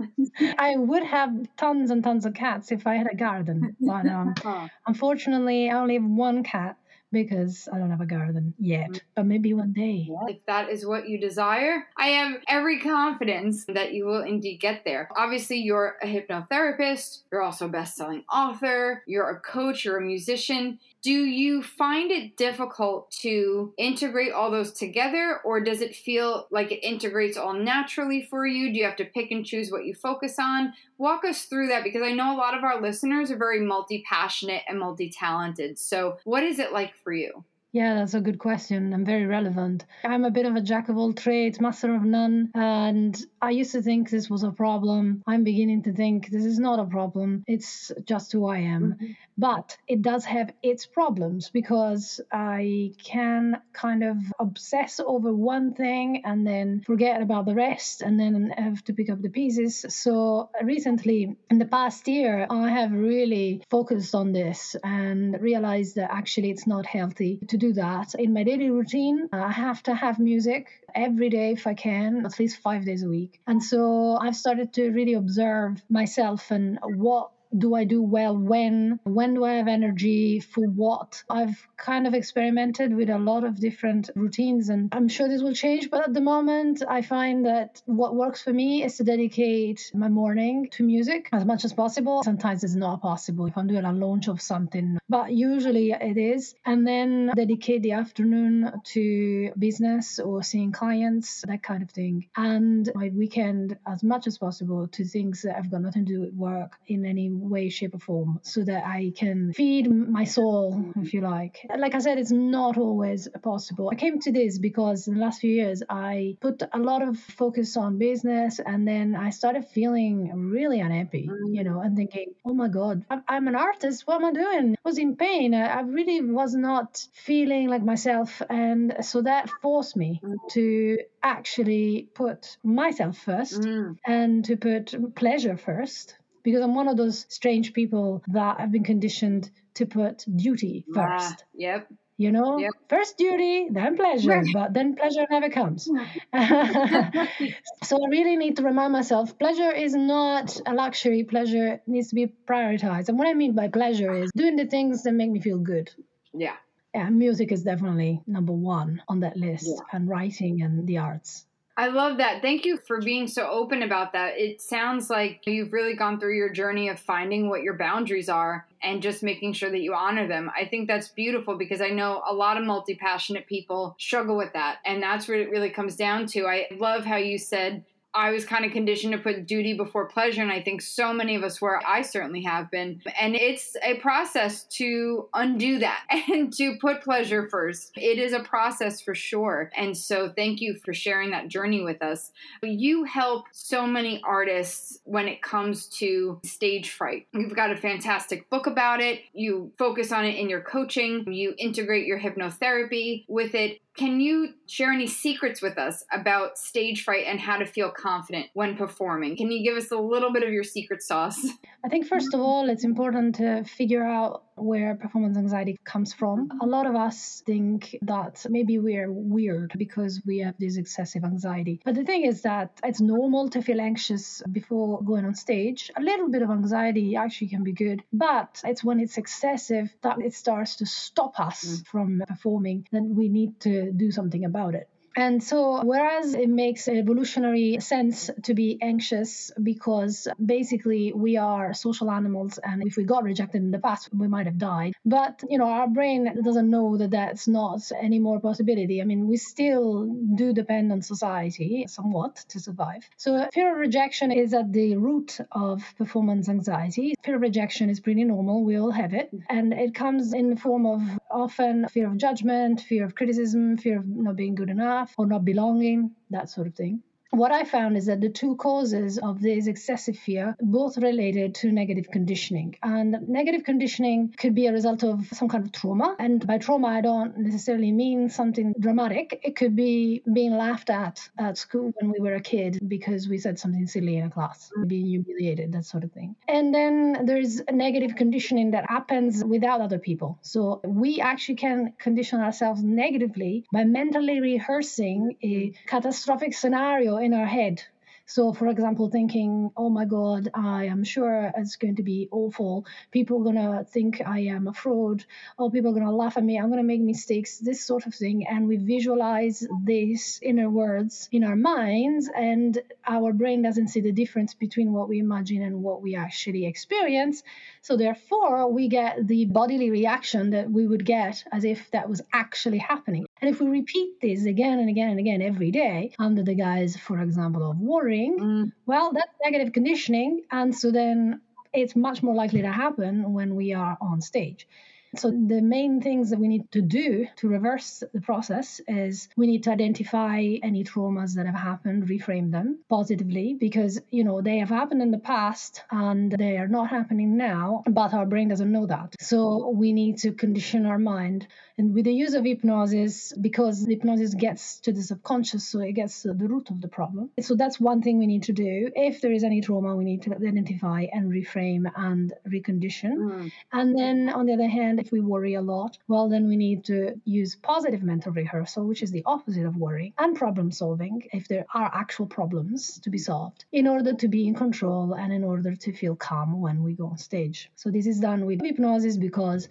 I 0.57 0.75
would 0.75 1.03
have 1.03 1.31
tons 1.55 1.91
and 1.91 2.03
tons 2.03 2.25
of 2.25 2.33
cats 2.33 2.71
if 2.71 2.87
I 2.87 2.95
had 2.95 3.07
a 3.11 3.15
garden, 3.15 3.75
but 3.79 4.07
um, 4.07 4.35
unfortunately, 4.87 5.69
I 5.69 5.79
only 5.79 5.95
have 5.95 6.03
one 6.03 6.43
cat 6.43 6.77
because 7.11 7.69
I 7.71 7.77
don't 7.77 7.89
have 7.89 8.01
a 8.01 8.05
garden 8.05 8.53
yet, 8.59 8.91
mm. 8.91 9.01
but 9.15 9.25
maybe 9.25 9.53
one 9.53 9.73
day. 9.73 10.09
If 10.27 10.45
that 10.45 10.69
is 10.69 10.85
what 10.85 11.07
you 11.07 11.17
desire, 11.19 11.87
I 11.97 12.07
have 12.07 12.41
every 12.47 12.79
confidence 12.79 13.65
that 13.65 13.93
you 13.93 14.05
will 14.05 14.23
indeed 14.23 14.59
get 14.59 14.83
there. 14.83 15.09
Obviously, 15.15 15.57
you're 15.57 15.95
a 16.01 16.05
hypnotherapist, 16.05 17.21
you're 17.31 17.41
also 17.41 17.65
a 17.65 17.69
best 17.69 17.95
selling 17.95 18.23
author, 18.31 19.03
you're 19.07 19.29
a 19.29 19.39
coach, 19.39 19.85
you're 19.85 19.97
a 19.97 20.01
musician. 20.01 20.79
Do 21.07 21.23
you 21.23 21.63
find 21.63 22.11
it 22.11 22.35
difficult 22.35 23.09
to 23.21 23.73
integrate 23.77 24.33
all 24.33 24.51
those 24.51 24.73
together, 24.73 25.39
or 25.45 25.61
does 25.61 25.79
it 25.79 25.95
feel 25.95 26.49
like 26.51 26.69
it 26.73 26.85
integrates 26.85 27.37
all 27.37 27.53
naturally 27.53 28.27
for 28.29 28.45
you? 28.45 28.73
Do 28.73 28.77
you 28.77 28.83
have 28.83 28.97
to 28.97 29.05
pick 29.05 29.31
and 29.31 29.45
choose 29.45 29.71
what 29.71 29.85
you 29.85 29.93
focus 29.93 30.35
on? 30.37 30.73
Walk 30.97 31.23
us 31.23 31.45
through 31.45 31.69
that 31.69 31.85
because 31.85 32.01
I 32.03 32.11
know 32.11 32.35
a 32.35 32.37
lot 32.37 32.57
of 32.57 32.65
our 32.65 32.81
listeners 32.81 33.31
are 33.31 33.37
very 33.37 33.61
multi 33.61 34.03
passionate 34.05 34.63
and 34.67 34.79
multi 34.79 35.09
talented. 35.09 35.79
So, 35.79 36.17
what 36.25 36.43
is 36.43 36.59
it 36.59 36.73
like 36.73 36.93
for 37.01 37.13
you? 37.13 37.45
Yeah, 37.73 37.95
that's 37.95 38.13
a 38.13 38.21
good 38.21 38.39
question 38.39 38.93
and 38.93 39.05
very 39.05 39.25
relevant. 39.25 39.85
I'm 40.03 40.23
a 40.23 40.31
bit 40.31 40.45
of 40.45 40.55
a 40.55 40.61
jack 40.61 40.89
of 40.89 40.97
all 40.97 41.13
trades, 41.13 41.59
master 41.59 41.93
of 41.93 42.03
none, 42.03 42.49
and 42.55 43.15
I 43.41 43.51
used 43.51 43.73
to 43.73 43.81
think 43.81 44.09
this 44.09 44.29
was 44.29 44.43
a 44.43 44.51
problem. 44.51 45.21
I'm 45.27 45.43
beginning 45.43 45.83
to 45.83 45.93
think 45.93 46.29
this 46.29 46.45
is 46.45 46.59
not 46.59 46.79
a 46.79 46.85
problem. 46.85 47.43
It's 47.45 47.91
just 48.05 48.31
who 48.31 48.47
I 48.47 48.59
am. 48.59 48.93
Mm-hmm. 48.93 49.11
But 49.37 49.77
it 49.87 50.01
does 50.01 50.25
have 50.25 50.51
its 50.63 50.85
problems 50.85 51.49
because 51.51 52.19
I 52.31 52.93
can 53.03 53.61
kind 53.73 54.03
of 54.03 54.17
obsess 54.39 54.99
over 54.99 55.33
one 55.33 55.73
thing 55.73 56.23
and 56.25 56.47
then 56.47 56.81
forget 56.85 57.21
about 57.21 57.45
the 57.45 57.53
rest 57.53 58.01
and 58.01 58.19
then 58.19 58.51
have 58.57 58.83
to 58.85 58.93
pick 58.93 59.09
up 59.09 59.21
the 59.21 59.29
pieces. 59.29 59.85
So 59.89 60.49
recently, 60.63 61.35
in 61.51 61.59
the 61.59 61.65
past 61.65 62.07
year, 62.07 62.47
I 62.49 62.69
have 62.69 62.91
really 62.91 63.61
focused 63.69 64.15
on 64.15 64.31
this 64.31 64.75
and 64.83 65.39
realized 65.39 65.95
that 65.95 66.09
actually 66.11 66.49
it's 66.49 66.65
not 66.65 66.87
healthy 66.87 67.39
to 67.49 67.56
do 67.57 67.73
that. 67.73 68.15
In 68.15 68.33
my 68.33 68.43
daily 68.43 68.69
routine, 68.69 69.29
uh, 69.33 69.37
I 69.37 69.51
have 69.51 69.83
to 69.83 69.95
have 69.95 70.19
music 70.19 70.67
every 70.95 71.29
day 71.29 71.51
if 71.51 71.67
I 71.67 71.73
can, 71.73 72.25
at 72.25 72.39
least 72.39 72.57
five 72.59 72.85
days 72.85 73.03
a 73.03 73.07
week. 73.07 73.39
And 73.47 73.63
so 73.63 74.17
I've 74.17 74.35
started 74.35 74.73
to 74.73 74.89
really 74.91 75.13
observe 75.13 75.81
myself 75.89 76.51
and 76.51 76.79
what 76.81 77.31
do 77.55 77.75
I 77.75 77.83
do 77.83 78.01
well 78.01 78.37
when? 78.37 78.99
When 79.03 79.33
do 79.33 79.45
I 79.45 79.53
have 79.53 79.67
energy 79.67 80.39
for 80.39 80.65
what? 80.65 81.23
I've 81.29 81.67
kind 81.77 82.07
of 82.07 82.13
experimented 82.13 82.95
with 82.95 83.09
a 83.09 83.17
lot 83.17 83.43
of 83.43 83.59
different 83.59 84.09
routines 84.15 84.69
and 84.69 84.89
I'm 84.91 85.07
sure 85.07 85.27
this 85.27 85.41
will 85.41 85.53
change, 85.53 85.89
but 85.89 86.03
at 86.03 86.13
the 86.13 86.21
moment 86.21 86.83
I 86.87 87.01
find 87.01 87.45
that 87.45 87.81
what 87.85 88.15
works 88.15 88.41
for 88.41 88.53
me 88.53 88.83
is 88.83 88.97
to 88.97 89.03
dedicate 89.03 89.91
my 89.93 90.09
morning 90.09 90.69
to 90.71 90.83
music 90.83 91.29
as 91.31 91.45
much 91.45 91.65
as 91.65 91.73
possible. 91.73 92.23
Sometimes 92.23 92.63
it's 92.63 92.75
not 92.75 93.01
possible 93.01 93.45
if 93.45 93.57
I'm 93.57 93.67
doing 93.67 93.85
a 93.85 93.93
launch 93.93 94.27
of 94.27 94.41
something, 94.41 94.97
but 95.09 95.31
usually 95.31 95.91
it 95.91 96.17
is. 96.17 96.55
And 96.65 96.85
then 96.87 97.31
dedicate 97.35 97.81
the 97.83 97.93
afternoon 97.93 98.71
to 98.93 99.51
business 99.57 100.19
or 100.19 100.43
seeing 100.43 100.71
clients, 100.71 101.43
that 101.47 101.63
kind 101.63 101.83
of 101.83 101.91
thing. 101.91 102.27
And 102.35 102.89
my 102.95 103.09
weekend 103.09 103.77
as 103.85 104.03
much 104.03 104.27
as 104.27 104.37
possible 104.37 104.87
to 104.87 105.05
things 105.05 105.43
that 105.43 105.55
have 105.55 105.71
got 105.71 105.81
nothing 105.81 106.05
to 106.05 106.13
do 106.13 106.21
with 106.21 106.33
work 106.33 106.77
in 106.87 107.05
any 107.05 107.29
way, 107.41 107.69
shape, 107.69 107.95
or 107.95 107.99
form 107.99 108.39
so 108.43 108.63
that 108.63 108.85
I 108.85 109.11
can 109.15 109.53
feed 109.53 109.89
my 109.89 110.23
soul, 110.23 110.93
if 110.97 111.13
you 111.13 111.21
like. 111.21 111.65
Like 111.77 111.95
I 111.95 111.99
said, 111.99 112.17
it's 112.17 112.31
not 112.31 112.77
always 112.77 113.27
possible. 113.41 113.89
I 113.91 113.95
came 113.95 114.19
to 114.21 114.31
this 114.31 114.57
because 114.57 115.07
in 115.07 115.15
the 115.15 115.21
last 115.21 115.41
few 115.41 115.51
years, 115.51 115.83
I 115.89 116.37
put 116.41 116.63
a 116.73 116.79
lot 116.79 117.01
of 117.01 117.17
focus 117.19 117.77
on 117.77 117.97
business 117.97 118.59
and 118.59 118.87
then 118.87 119.15
I 119.15 119.29
started 119.29 119.65
feeling 119.67 120.31
really 120.51 120.79
unhappy, 120.79 121.29
you 121.51 121.63
know, 121.63 121.81
and 121.81 121.95
thinking, 121.95 122.33
oh 122.45 122.53
my 122.53 122.67
God, 122.67 123.05
I'm 123.27 123.47
an 123.47 123.55
artist. 123.55 124.05
What 124.05 124.21
am 124.21 124.25
I 124.25 124.33
doing? 124.33 124.75
I 124.75 124.89
was 124.89 124.97
in 124.97 125.15
pain. 125.15 125.53
I 125.53 125.81
really 125.81 126.21
was 126.21 126.53
not 126.53 127.05
feeling 127.13 127.69
like 127.69 127.83
myself. 127.83 128.41
And 128.49 128.97
so 129.01 129.21
that 129.21 129.49
forced 129.61 129.95
me 129.95 130.21
to 130.51 130.97
actually 131.23 132.07
put 132.13 132.57
myself 132.63 133.17
first 133.17 133.61
mm. 133.61 133.95
and 134.05 134.45
to 134.45 134.55
put 134.55 135.15
pleasure 135.15 135.57
first 135.57 136.15
because 136.47 136.61
I'm 136.61 136.75
one 136.75 136.87
of 136.87 136.95
those 136.95 137.25
strange 137.27 137.73
people 137.73 138.23
that 138.29 138.61
have 138.61 138.71
been 138.71 138.85
conditioned 138.85 139.51
to 139.73 139.85
put 139.85 140.23
duty 140.33 140.85
first. 140.93 141.03
Ah, 141.03 141.35
yep. 141.53 141.91
You 142.15 142.31
know, 142.31 142.57
yep. 142.57 142.71
first 142.87 143.17
duty, 143.17 143.67
then 143.69 143.97
pleasure, 143.97 144.41
but 144.53 144.73
then 144.73 144.95
pleasure 144.95 145.27
never 145.29 145.49
comes. 145.49 145.83
so 147.83 147.97
I 148.01 148.07
really 148.09 148.37
need 148.37 148.55
to 148.55 148.63
remind 148.63 148.93
myself 148.93 149.37
pleasure 149.37 149.73
is 149.73 149.93
not 149.93 150.57
a 150.65 150.73
luxury, 150.73 151.25
pleasure 151.25 151.81
needs 151.85 152.07
to 152.11 152.15
be 152.15 152.27
prioritized. 152.47 153.09
And 153.09 153.19
what 153.19 153.27
I 153.27 153.33
mean 153.33 153.53
by 153.53 153.67
pleasure 153.67 154.13
is 154.13 154.31
doing 154.33 154.55
the 154.55 154.67
things 154.67 155.03
that 155.03 155.11
make 155.11 155.29
me 155.29 155.41
feel 155.41 155.59
good. 155.59 155.91
Yeah. 156.33 156.55
Yeah, 156.95 157.09
music 157.09 157.51
is 157.51 157.63
definitely 157.63 158.21
number 158.25 158.53
one 158.53 159.01
on 159.09 159.19
that 159.19 159.35
list, 159.35 159.67
yeah. 159.67 159.83
and 159.91 160.07
writing 160.07 160.61
and 160.61 160.87
the 160.87 160.99
arts. 160.99 161.45
I 161.79 161.89
love 161.89 162.17
that. 162.17 162.41
Thank 162.41 162.65
you 162.65 162.77
for 162.77 162.99
being 162.99 163.27
so 163.27 163.47
open 163.47 163.83
about 163.83 164.11
that. 164.13 164.39
It 164.39 164.59
sounds 164.59 165.11
like 165.11 165.41
you've 165.45 165.71
really 165.71 165.95
gone 165.95 166.19
through 166.19 166.35
your 166.35 166.49
journey 166.49 166.89
of 166.89 166.99
finding 166.99 167.49
what 167.49 167.61
your 167.61 167.75
boundaries 167.75 168.29
are 168.29 168.65
and 168.81 168.99
just 168.99 169.21
making 169.21 169.53
sure 169.53 169.69
that 169.69 169.81
you 169.81 169.93
honor 169.93 170.27
them. 170.27 170.49
I 170.59 170.65
think 170.65 170.87
that's 170.87 171.09
beautiful 171.09 171.55
because 171.55 171.79
I 171.79 171.89
know 171.89 172.23
a 172.27 172.33
lot 172.33 172.57
of 172.57 172.63
multi 172.63 172.95
passionate 172.95 173.45
people 173.45 173.95
struggle 173.99 174.35
with 174.35 174.53
that. 174.53 174.79
And 174.87 175.03
that's 175.03 175.27
what 175.27 175.37
it 175.37 175.51
really 175.51 175.69
comes 175.69 175.95
down 175.95 176.25
to. 176.27 176.47
I 176.47 176.65
love 176.75 177.05
how 177.05 177.17
you 177.17 177.37
said 177.37 177.85
I 178.17 178.31
was 178.31 178.45
kind 178.45 178.65
of 178.65 178.71
conditioned 178.71 179.13
to 179.13 179.19
put 179.19 179.45
duty 179.45 179.75
before 179.75 180.07
pleasure. 180.07 180.41
And 180.41 180.51
I 180.51 180.59
think 180.59 180.81
so 180.81 181.13
many 181.13 181.35
of 181.35 181.43
us 181.43 181.61
were. 181.61 181.79
I 181.87 182.01
certainly 182.01 182.41
have 182.41 182.71
been. 182.71 182.99
And 183.19 183.35
it's 183.35 183.77
a 183.83 183.99
process 183.99 184.63
to 184.63 185.29
undo 185.35 185.77
that 185.77 186.03
and 186.31 186.51
to 186.53 186.77
put 186.81 187.03
pleasure 187.03 187.47
first. 187.47 187.91
It 187.95 188.17
is 188.17 188.33
a 188.33 188.39
process 188.39 189.01
for 189.01 189.13
sure. 189.13 189.69
And 189.77 189.95
so 189.95 190.33
thank 190.35 190.61
you 190.61 190.79
for 190.83 190.95
sharing 190.95 191.29
that 191.29 191.47
journey 191.47 191.83
with 191.83 192.01
us. 192.01 192.31
You 192.63 193.03
help 193.03 193.45
so 193.51 193.85
many 193.85 194.19
artists 194.25 194.97
when 195.03 195.27
it 195.27 195.43
comes 195.43 195.85
to 195.99 196.39
stage 196.43 196.89
fright. 196.89 197.27
You've 197.33 197.55
got 197.55 197.71
a 197.71 197.77
fantastic 197.77 198.49
book 198.49 198.65
about 198.65 198.99
it. 198.99 199.21
You 199.33 199.71
focus 199.77 200.11
on 200.11 200.25
it 200.25 200.39
in 200.39 200.49
your 200.49 200.61
coaching. 200.61 201.31
You 201.31 201.53
integrate 201.59 202.07
your 202.07 202.19
hypnotherapy 202.19 203.25
with 203.27 203.53
it. 203.53 203.79
Can 203.97 204.19
you 204.19 204.53
share 204.67 204.91
any 204.91 205.07
secrets 205.07 205.59
with 205.59 205.79
us 205.79 206.03
about 206.11 206.57
stage 206.57 207.03
fright 207.03 207.25
and 207.25 207.39
how 207.39 207.57
to 207.57 207.65
feel 207.65 207.89
confident 207.89 208.45
when 208.53 208.77
performing? 208.77 209.35
Can 209.35 209.51
you 209.51 209.63
give 209.63 209.75
us 209.75 209.89
a 209.91 209.97
little 209.97 210.31
bit 210.31 210.43
of 210.43 210.49
your 210.49 210.63
secret 210.63 211.01
sauce? 211.01 211.43
I 211.83 211.89
think, 211.89 212.05
first 212.05 212.33
of 212.33 212.39
all, 212.39 212.69
it's 212.69 212.83
important 212.83 213.35
to 213.35 213.63
figure 213.63 214.05
out 214.05 214.43
where 214.57 214.95
performance 214.95 215.37
anxiety 215.37 215.79
comes 215.83 216.13
from. 216.13 216.49
A 216.61 216.65
lot 216.65 216.85
of 216.85 216.95
us 216.95 217.43
think 217.45 217.97
that 218.01 218.45
maybe 218.49 218.79
we're 218.79 219.11
weird 219.11 219.73
because 219.77 220.21
we 220.25 220.39
have 220.39 220.55
this 220.57 220.77
excessive 220.77 221.23
anxiety. 221.23 221.81
But 221.85 221.95
the 221.95 222.03
thing 222.03 222.25
is 222.25 222.41
that 222.41 222.79
it's 222.83 223.01
normal 223.01 223.49
to 223.49 223.61
feel 223.61 223.79
anxious 223.79 224.41
before 224.51 225.01
going 225.03 225.25
on 225.25 225.35
stage. 225.35 225.91
A 225.95 226.01
little 226.01 226.29
bit 226.29 226.41
of 226.41 226.49
anxiety 226.49 227.15
actually 227.15 227.49
can 227.49 227.63
be 227.63 227.71
good, 227.71 228.03
but 228.11 228.61
it's 228.63 228.83
when 228.83 228.99
it's 228.99 229.17
excessive 229.17 229.93
that 230.01 230.19
it 230.21 230.33
starts 230.33 230.77
to 230.77 230.85
stop 230.85 231.39
us 231.39 231.65
mm. 231.65 231.87
from 231.87 232.23
performing 232.27 232.87
then 232.91 233.15
we 233.15 233.29
need 233.29 233.59
to 233.61 233.91
do 233.91 234.11
something 234.11 234.45
about 234.45 234.75
it. 234.75 234.89
And 235.17 235.41
so, 235.41 235.83
whereas 235.83 236.35
it 236.35 236.47
makes 236.47 236.87
evolutionary 236.87 237.79
sense 237.79 238.29
to 238.43 238.53
be 238.53 238.77
anxious 238.83 239.49
because 239.61 240.27
basically 240.45 241.11
we 241.11 241.37
are 241.37 241.73
social 241.73 242.11
animals, 242.11 242.59
and 242.63 242.83
if 242.85 242.97
we 242.97 243.03
got 243.03 243.23
rejected 243.23 243.63
in 243.63 243.71
the 243.71 243.79
past, 243.79 244.09
we 244.13 244.27
might 244.27 244.45
have 244.45 244.59
died. 244.59 244.93
But, 245.03 245.43
you 245.49 245.57
know, 245.57 245.65
our 245.65 245.87
brain 245.87 246.39
doesn't 246.43 246.69
know 246.69 246.97
that 246.97 247.09
that's 247.09 247.47
not 247.47 247.81
any 247.99 248.19
more 248.19 248.39
possibility. 248.39 249.01
I 249.01 249.05
mean, 249.05 249.27
we 249.27 249.37
still 249.37 250.05
do 250.35 250.53
depend 250.53 250.91
on 250.91 251.01
society 251.01 251.85
somewhat 251.87 252.35
to 252.49 252.59
survive. 252.59 253.09
So, 253.17 253.49
fear 253.51 253.73
of 253.73 253.79
rejection 253.79 254.31
is 254.31 254.53
at 254.53 254.71
the 254.71 254.97
root 254.97 255.39
of 255.51 255.83
performance 255.97 256.47
anxiety. 256.47 257.15
Fear 257.23 257.37
of 257.37 257.41
rejection 257.41 257.89
is 257.89 257.99
pretty 257.99 258.23
normal, 258.23 258.63
we 258.63 258.77
all 258.77 258.91
have 258.91 259.15
it. 259.15 259.31
And 259.49 259.73
it 259.73 259.95
comes 259.95 260.33
in 260.33 260.51
the 260.51 260.57
form 260.57 260.85
of 260.85 261.01
often 261.31 261.87
fear 261.87 262.05
of 262.05 262.17
judgment, 262.17 262.81
fear 262.81 263.03
of 263.03 263.15
criticism, 263.15 263.77
fear 263.77 263.97
of 263.97 264.05
not 264.07 264.35
being 264.35 264.53
good 264.53 264.69
enough 264.69 265.06
or 265.17 265.25
not 265.25 265.45
belonging, 265.45 266.11
that 266.29 266.49
sort 266.49 266.67
of 266.67 266.75
thing 266.75 267.01
what 267.31 267.51
I 267.51 267.63
found 267.63 267.97
is 267.97 268.05
that 268.05 268.21
the 268.21 268.29
two 268.29 268.55
causes 268.55 269.17
of 269.17 269.41
this 269.41 269.67
excessive 269.67 270.17
fear 270.17 270.55
both 270.61 270.97
related 270.97 271.55
to 271.55 271.71
negative 271.71 272.07
conditioning. 272.11 272.75
And 272.81 273.27
negative 273.27 273.63
conditioning 273.63 274.33
could 274.37 274.55
be 274.55 274.67
a 274.67 274.71
result 274.71 275.03
of 275.03 275.27
some 275.33 275.49
kind 275.49 275.65
of 275.65 275.71
trauma. 275.71 276.15
And 276.19 276.45
by 276.45 276.57
trauma, 276.57 276.87
I 276.87 277.01
don't 277.01 277.37
necessarily 277.37 277.91
mean 277.91 278.29
something 278.29 278.73
dramatic. 278.79 279.39
It 279.43 279.55
could 279.55 279.75
be 279.75 280.23
being 280.31 280.55
laughed 280.55 280.89
at 280.89 281.29
at 281.37 281.57
school 281.57 281.93
when 281.99 282.11
we 282.11 282.19
were 282.19 282.35
a 282.35 282.41
kid 282.41 282.79
because 282.87 283.27
we 283.27 283.37
said 283.37 283.59
something 283.59 283.87
silly 283.87 284.17
in 284.17 284.25
a 284.25 284.29
class, 284.29 284.71
being 284.87 285.05
humiliated, 285.05 285.71
that 285.73 285.85
sort 285.85 286.03
of 286.03 286.11
thing. 286.11 286.35
And 286.47 286.73
then 286.73 287.25
there's 287.25 287.61
negative 287.71 288.15
conditioning 288.15 288.71
that 288.71 288.89
happens 288.89 289.43
without 289.43 289.81
other 289.81 289.99
people. 289.99 290.39
So 290.41 290.81
we 290.83 291.19
actually 291.19 291.55
can 291.55 291.93
condition 291.99 292.39
ourselves 292.39 292.83
negatively 292.83 293.65
by 293.71 293.83
mentally 293.83 294.39
rehearsing 294.39 295.37
a 295.43 295.73
catastrophic 295.87 296.53
scenario 296.53 297.16
in 297.17 297.33
our 297.33 297.45
head 297.45 297.83
so, 298.29 298.51
for 298.51 298.67
example, 298.67 299.09
thinking, 299.09 299.71
oh 299.77 299.89
my 299.89 300.03
God, 300.03 300.49
I 300.53 300.87
am 300.87 301.05
sure 301.05 301.49
it's 301.55 301.77
going 301.77 301.95
to 301.95 302.03
be 302.03 302.27
awful. 302.29 302.85
People 303.09 303.39
are 303.39 303.43
going 303.45 303.55
to 303.55 303.85
think 303.89 304.21
I 304.21 304.39
am 304.39 304.67
a 304.67 304.73
fraud. 304.73 305.23
Oh, 305.57 305.69
people 305.69 305.91
are 305.91 305.93
going 305.93 306.05
to 306.05 306.11
laugh 306.11 306.35
at 306.35 306.43
me. 306.43 306.59
I'm 306.59 306.67
going 306.67 306.81
to 306.81 306.83
make 306.83 306.99
mistakes, 306.99 307.57
this 307.57 307.85
sort 307.85 308.05
of 308.05 308.13
thing. 308.13 308.45
And 308.45 308.67
we 308.67 308.75
visualize 308.75 309.65
these 309.81 310.41
inner 310.43 310.69
words 310.69 311.29
in 311.31 311.45
our 311.45 311.55
minds, 311.55 312.29
and 312.35 312.77
our 313.07 313.31
brain 313.31 313.61
doesn't 313.61 313.87
see 313.87 314.01
the 314.01 314.11
difference 314.11 314.53
between 314.53 314.91
what 314.91 315.07
we 315.07 315.19
imagine 315.19 315.61
and 315.61 315.81
what 315.81 316.01
we 316.01 316.17
actually 316.17 316.65
experience. 316.65 317.43
So, 317.81 317.95
therefore, 317.95 318.69
we 318.69 318.89
get 318.89 319.25
the 319.25 319.45
bodily 319.45 319.89
reaction 319.89 320.49
that 320.49 320.69
we 320.69 320.85
would 320.85 321.05
get 321.05 321.45
as 321.49 321.63
if 321.63 321.89
that 321.91 322.09
was 322.09 322.21
actually 322.33 322.79
happening. 322.79 323.26
And 323.41 323.49
if 323.49 323.59
we 323.59 323.67
repeat 323.67 324.19
this 324.21 324.45
again 324.45 324.79
and 324.79 324.89
again 324.89 325.11
and 325.11 325.19
again 325.19 325.41
every 325.41 325.71
day 325.71 326.13
under 326.17 326.43
the 326.43 326.55
guise, 326.55 326.97
for 326.97 327.21
example, 327.21 327.69
of 327.69 327.79
worrying, 327.79 328.39
mm. 328.39 328.71
well, 328.85 329.11
that's 329.13 329.31
negative 329.43 329.73
conditioning. 329.73 330.41
And 330.51 330.75
so 330.75 330.91
then 330.91 331.41
it's 331.73 331.95
much 331.95 332.23
more 332.23 332.35
likely 332.35 332.61
to 332.63 332.71
happen 332.71 333.33
when 333.33 333.55
we 333.55 333.73
are 333.73 333.97
on 334.01 334.21
stage. 334.21 334.67
So, 335.15 335.31
the 335.31 335.61
main 335.61 336.01
things 336.01 336.29
that 336.29 336.39
we 336.39 336.47
need 336.47 336.71
to 336.71 336.81
do 336.81 337.27
to 337.37 337.47
reverse 337.47 338.03
the 338.13 338.21
process 338.21 338.81
is 338.87 339.29
we 339.37 339.47
need 339.47 339.63
to 339.63 339.71
identify 339.71 340.39
any 340.63 340.83
traumas 340.83 341.35
that 341.35 341.45
have 341.45 341.55
happened, 341.55 342.07
reframe 342.07 342.51
them 342.51 342.79
positively 342.89 343.55
because, 343.59 343.99
you 344.09 344.23
know, 344.23 344.41
they 344.41 344.57
have 344.57 344.69
happened 344.69 345.01
in 345.01 345.11
the 345.11 345.17
past 345.17 345.83
and 345.91 346.31
they 346.31 346.57
are 346.57 346.67
not 346.67 346.89
happening 346.89 347.37
now, 347.37 347.83
but 347.87 348.13
our 348.13 348.25
brain 348.25 348.49
doesn't 348.49 348.71
know 348.71 348.85
that. 348.85 349.15
So, 349.19 349.69
we 349.69 349.93
need 349.93 350.17
to 350.19 350.33
condition 350.33 350.85
our 350.85 350.99
mind 350.99 351.47
and 351.79 351.93
with 351.93 352.05
the 352.05 352.13
use 352.13 352.33
of 352.33 352.43
hypnosis, 352.43 353.33
because 353.39 353.85
hypnosis 353.85 354.33
gets 354.33 354.79
to 354.79 354.91
the 354.91 355.03
subconscious, 355.03 355.67
so 355.67 355.79
it 355.79 355.91
gets 355.91 356.23
to 356.23 356.33
the 356.33 356.47
root 356.47 356.71
of 356.71 356.81
the 356.81 356.87
problem. 356.87 357.29
So 357.39 357.55
that's 357.55 357.79
one 357.79 358.01
thing 358.01 358.17
we 358.17 358.25
need 358.25 358.43
to 358.43 358.53
do. 358.53 358.89
If 358.95 359.21
there 359.21 359.31
is 359.31 359.43
any 359.43 359.61
trauma, 359.61 359.95
we 359.95 360.03
need 360.03 360.23
to 360.23 360.33
identify 360.33 361.05
and 361.13 361.31
reframe 361.31 361.85
and 361.95 362.33
recondition. 362.47 363.13
Mm. 363.17 363.51
And 363.71 363.97
then 363.97 364.29
on 364.29 364.47
the 364.47 364.53
other 364.53 364.67
hand, 364.67 364.96
if 364.99 365.11
we 365.11 365.19
worry 365.19 365.55
a 365.55 365.61
lot, 365.61 365.97
well, 366.07 366.29
then 366.29 366.47
we 366.47 366.55
need 366.55 366.85
to 366.85 367.19
use 367.25 367.55
positive 367.55 368.03
mental 368.03 368.31
rehearsal, 368.31 368.85
which 368.85 369.03
is 369.03 369.11
the 369.11 369.23
opposite 369.25 369.65
of 369.65 369.77
worry, 369.77 370.13
and 370.17 370.35
problem 370.35 370.71
solving 370.71 371.23
if 371.33 371.47
there 371.47 371.65
are 371.73 371.91
actual 371.93 372.25
problems 372.25 372.99
to 372.99 373.09
be 373.09 373.17
solved 373.17 373.65
in 373.71 373.87
order 373.87 374.13
to 374.13 374.27
be 374.27 374.47
in 374.47 374.55
control 374.55 375.13
and 375.13 375.31
in 375.33 375.43
order 375.43 375.75
to 375.75 375.91
feel 375.91 376.15
calm 376.15 376.59
when 376.61 376.83
we 376.83 376.93
go 376.93 377.07
on 377.07 377.17
stage. 377.17 377.69
So 377.75 377.89
this 377.91 378.07
is 378.07 378.19
done 378.19 378.45
with 378.45 378.61
hypnosis 378.61 379.17
because 379.17 379.67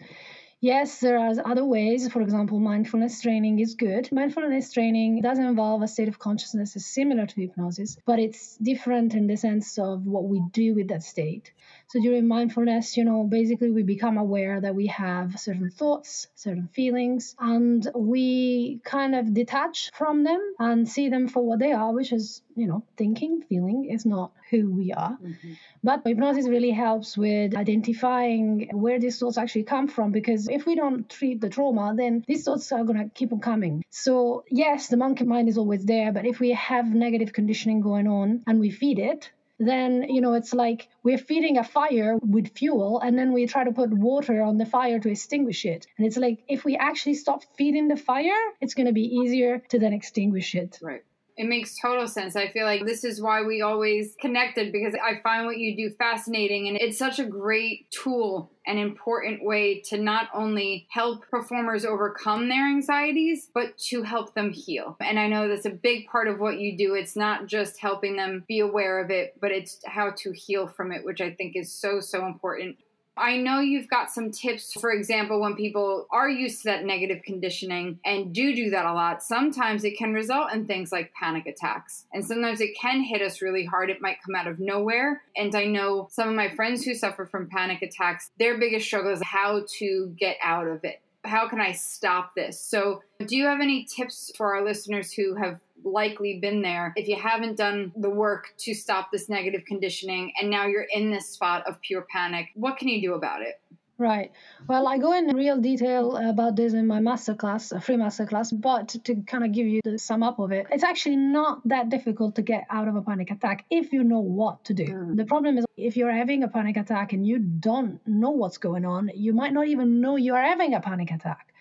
Yes, 0.60 1.00
there 1.00 1.18
are 1.18 1.34
other 1.44 1.66
ways. 1.66 2.10
For 2.10 2.22
example, 2.22 2.58
mindfulness 2.58 3.20
training 3.20 3.58
is 3.58 3.74
good. 3.74 4.10
Mindfulness 4.10 4.72
training 4.72 5.20
does 5.20 5.38
involve 5.38 5.82
a 5.82 5.88
state 5.88 6.08
of 6.08 6.18
consciousness 6.18 6.72
similar 6.78 7.26
to 7.26 7.40
hypnosis, 7.42 7.98
but 8.06 8.18
it's 8.18 8.56
different 8.56 9.14
in 9.14 9.26
the 9.26 9.36
sense 9.36 9.78
of 9.78 10.06
what 10.06 10.24
we 10.24 10.40
do 10.52 10.74
with 10.74 10.88
that 10.88 11.02
state. 11.02 11.52
So 11.88 12.00
during 12.00 12.26
mindfulness, 12.26 12.96
you 12.96 13.04
know, 13.04 13.22
basically 13.24 13.70
we 13.70 13.82
become 13.82 14.18
aware 14.18 14.60
that 14.60 14.74
we 14.74 14.88
have 14.88 15.38
certain 15.38 15.70
thoughts, 15.70 16.26
certain 16.34 16.68
feelings, 16.72 17.36
and 17.38 17.86
we 17.94 18.80
kind 18.84 19.14
of 19.14 19.32
detach 19.32 19.90
from 19.94 20.24
them 20.24 20.40
and 20.58 20.88
see 20.88 21.08
them 21.08 21.28
for 21.28 21.44
what 21.44 21.60
they 21.60 21.72
are, 21.72 21.92
which 21.92 22.12
is, 22.12 22.42
you 22.56 22.66
know, 22.66 22.82
thinking, 22.96 23.42
feeling 23.48 23.88
is 23.88 24.04
not 24.04 24.32
who 24.50 24.70
we 24.70 24.92
are. 24.92 25.16
Mm-hmm. 25.22 25.52
But 25.84 26.02
hypnosis 26.04 26.48
really 26.48 26.72
helps 26.72 27.16
with 27.16 27.56
identifying 27.56 28.70
where 28.72 28.98
these 28.98 29.18
thoughts 29.18 29.38
actually 29.38 29.64
come 29.64 29.86
from 29.86 30.10
because 30.10 30.48
if 30.48 30.66
we 30.66 30.74
don't 30.74 31.08
treat 31.08 31.40
the 31.40 31.48
trauma, 31.48 31.94
then 31.96 32.24
these 32.26 32.44
thoughts 32.44 32.72
are 32.72 32.82
going 32.82 32.98
to 32.98 33.08
keep 33.14 33.32
on 33.32 33.40
coming. 33.40 33.84
So, 33.90 34.44
yes, 34.50 34.88
the 34.88 34.96
monkey 34.96 35.24
mind 35.24 35.48
is 35.48 35.58
always 35.58 35.84
there, 35.84 36.12
but 36.12 36.26
if 36.26 36.40
we 36.40 36.50
have 36.50 36.86
negative 36.86 37.32
conditioning 37.32 37.80
going 37.80 38.08
on 38.08 38.42
and 38.46 38.58
we 38.58 38.70
feed 38.70 38.98
it, 38.98 39.30
then 39.58 40.02
you 40.08 40.20
know 40.20 40.34
it's 40.34 40.52
like 40.52 40.88
we're 41.02 41.18
feeding 41.18 41.56
a 41.58 41.64
fire 41.64 42.18
with 42.22 42.48
fuel 42.56 43.00
and 43.00 43.18
then 43.18 43.32
we 43.32 43.46
try 43.46 43.64
to 43.64 43.72
put 43.72 43.90
water 43.90 44.42
on 44.42 44.58
the 44.58 44.66
fire 44.66 44.98
to 44.98 45.10
extinguish 45.10 45.64
it. 45.64 45.86
And 45.96 46.06
it's 46.06 46.16
like 46.16 46.42
if 46.48 46.64
we 46.64 46.76
actually 46.76 47.14
stop 47.14 47.42
feeding 47.56 47.88
the 47.88 47.96
fire 47.96 48.42
it's 48.60 48.74
going 48.74 48.86
to 48.86 48.92
be 48.92 49.16
easier 49.18 49.62
to 49.70 49.78
then 49.78 49.92
extinguish 49.92 50.54
it. 50.54 50.78
Right 50.82 51.04
it 51.36 51.46
makes 51.46 51.78
total 51.78 52.08
sense. 52.08 52.34
I 52.34 52.48
feel 52.48 52.64
like 52.64 52.86
this 52.86 53.04
is 53.04 53.20
why 53.20 53.42
we 53.42 53.60
always 53.60 54.14
connected 54.20 54.72
because 54.72 54.94
I 54.94 55.20
find 55.22 55.44
what 55.44 55.58
you 55.58 55.76
do 55.76 55.94
fascinating 55.96 56.68
and 56.68 56.78
it's 56.78 56.98
such 56.98 57.18
a 57.18 57.24
great 57.24 57.90
tool 57.90 58.50
and 58.66 58.78
important 58.78 59.44
way 59.44 59.80
to 59.80 59.98
not 59.98 60.28
only 60.34 60.86
help 60.90 61.28
performers 61.30 61.84
overcome 61.84 62.48
their 62.48 62.66
anxieties, 62.66 63.48
but 63.54 63.76
to 63.78 64.02
help 64.02 64.34
them 64.34 64.50
heal. 64.50 64.96
And 65.00 65.18
I 65.18 65.28
know 65.28 65.46
that's 65.46 65.66
a 65.66 65.70
big 65.70 66.06
part 66.08 66.26
of 66.26 66.40
what 66.40 66.58
you 66.58 66.76
do. 66.76 66.94
It's 66.94 67.16
not 67.16 67.46
just 67.46 67.78
helping 67.78 68.16
them 68.16 68.44
be 68.48 68.60
aware 68.60 69.02
of 69.04 69.10
it, 69.10 69.34
but 69.40 69.52
it's 69.52 69.78
how 69.86 70.12
to 70.16 70.32
heal 70.32 70.66
from 70.66 70.90
it, 70.90 71.04
which 71.04 71.20
I 71.20 71.30
think 71.32 71.54
is 71.54 71.72
so, 71.72 72.00
so 72.00 72.26
important. 72.26 72.76
I 73.16 73.38
know 73.38 73.60
you've 73.60 73.88
got 73.88 74.10
some 74.10 74.30
tips, 74.30 74.74
for 74.74 74.92
example, 74.92 75.40
when 75.40 75.56
people 75.56 76.06
are 76.10 76.28
used 76.28 76.58
to 76.58 76.64
that 76.64 76.84
negative 76.84 77.22
conditioning 77.24 77.98
and 78.04 78.34
do 78.34 78.54
do 78.54 78.70
that 78.70 78.84
a 78.84 78.92
lot, 78.92 79.22
sometimes 79.22 79.84
it 79.84 79.96
can 79.96 80.12
result 80.12 80.52
in 80.52 80.66
things 80.66 80.92
like 80.92 81.12
panic 81.14 81.46
attacks. 81.46 82.04
And 82.12 82.24
sometimes 82.24 82.60
it 82.60 82.76
can 82.78 83.00
hit 83.02 83.22
us 83.22 83.40
really 83.40 83.64
hard. 83.64 83.88
It 83.88 84.02
might 84.02 84.22
come 84.24 84.34
out 84.34 84.46
of 84.46 84.60
nowhere. 84.60 85.22
And 85.34 85.54
I 85.54 85.64
know 85.64 86.08
some 86.10 86.28
of 86.28 86.34
my 86.34 86.54
friends 86.54 86.84
who 86.84 86.94
suffer 86.94 87.24
from 87.24 87.48
panic 87.48 87.80
attacks, 87.80 88.30
their 88.38 88.58
biggest 88.58 88.86
struggle 88.86 89.12
is 89.12 89.22
how 89.22 89.64
to 89.78 90.14
get 90.18 90.36
out 90.42 90.66
of 90.66 90.84
it. 90.84 91.00
How 91.24 91.48
can 91.48 91.60
I 91.60 91.72
stop 91.72 92.34
this? 92.36 92.60
So, 92.60 93.02
do 93.26 93.36
you 93.36 93.46
have 93.46 93.60
any 93.60 93.84
tips 93.84 94.30
for 94.36 94.54
our 94.54 94.64
listeners 94.64 95.12
who 95.12 95.34
have 95.34 95.58
likely 95.84 96.38
been 96.40 96.62
there 96.62 96.92
if 96.96 97.06
you 97.08 97.16
haven't 97.16 97.56
done 97.56 97.92
the 97.96 98.10
work 98.10 98.52
to 98.58 98.74
stop 98.74 99.10
this 99.12 99.28
negative 99.28 99.62
conditioning 99.66 100.32
and 100.40 100.50
now 100.50 100.66
you're 100.66 100.86
in 100.92 101.10
this 101.10 101.28
spot 101.28 101.66
of 101.68 101.80
pure 101.80 102.06
panic. 102.10 102.46
What 102.54 102.76
can 102.76 102.88
you 102.88 103.00
do 103.00 103.14
about 103.14 103.42
it? 103.42 103.60
Right. 103.98 104.30
Well, 104.68 104.86
I 104.86 104.98
go 104.98 105.12
in 105.14 105.34
real 105.34 105.58
detail 105.58 106.16
about 106.16 106.54
this 106.54 106.74
in 106.74 106.86
my 106.86 106.98
masterclass, 106.98 107.72
a 107.72 107.80
free 107.80 107.96
masterclass, 107.96 108.52
but 108.52 108.88
to 109.04 109.14
kind 109.22 109.42
of 109.42 109.52
give 109.52 109.66
you 109.66 109.80
the 109.84 109.98
sum 109.98 110.22
up 110.22 110.38
of 110.38 110.52
it, 110.52 110.66
it's 110.70 110.84
actually 110.84 111.16
not 111.16 111.66
that 111.66 111.88
difficult 111.88 112.34
to 112.34 112.42
get 112.42 112.66
out 112.68 112.88
of 112.88 112.96
a 112.96 113.00
panic 113.00 113.30
attack 113.30 113.64
if 113.70 113.94
you 113.94 114.04
know 114.04 114.20
what 114.20 114.62
to 114.64 114.74
do. 114.74 114.84
Mm. 114.84 115.16
The 115.16 115.24
problem 115.24 115.56
is 115.56 115.64
if 115.78 115.96
you're 115.96 116.12
having 116.12 116.42
a 116.42 116.48
panic 116.48 116.76
attack 116.76 117.14
and 117.14 117.26
you 117.26 117.38
don't 117.38 118.06
know 118.06 118.30
what's 118.30 118.58
going 118.58 118.84
on, 118.84 119.10
you 119.14 119.32
might 119.32 119.54
not 119.54 119.66
even 119.66 120.00
know 120.02 120.16
you 120.16 120.34
are 120.34 120.42
having 120.42 120.74
a 120.74 120.80
panic 120.80 121.10
attack. 121.10 121.54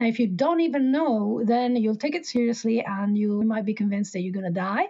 And 0.00 0.08
if 0.08 0.18
you 0.18 0.26
don't 0.26 0.60
even 0.60 0.90
know, 0.92 1.42
then 1.44 1.76
you'll 1.76 1.96
take 1.96 2.14
it 2.14 2.26
seriously 2.26 2.84
and 2.84 3.16
you 3.16 3.42
might 3.42 3.64
be 3.64 3.74
convinced 3.74 4.12
that 4.12 4.20
you're 4.20 4.32
going 4.32 4.52
to 4.52 4.60
die. 4.60 4.86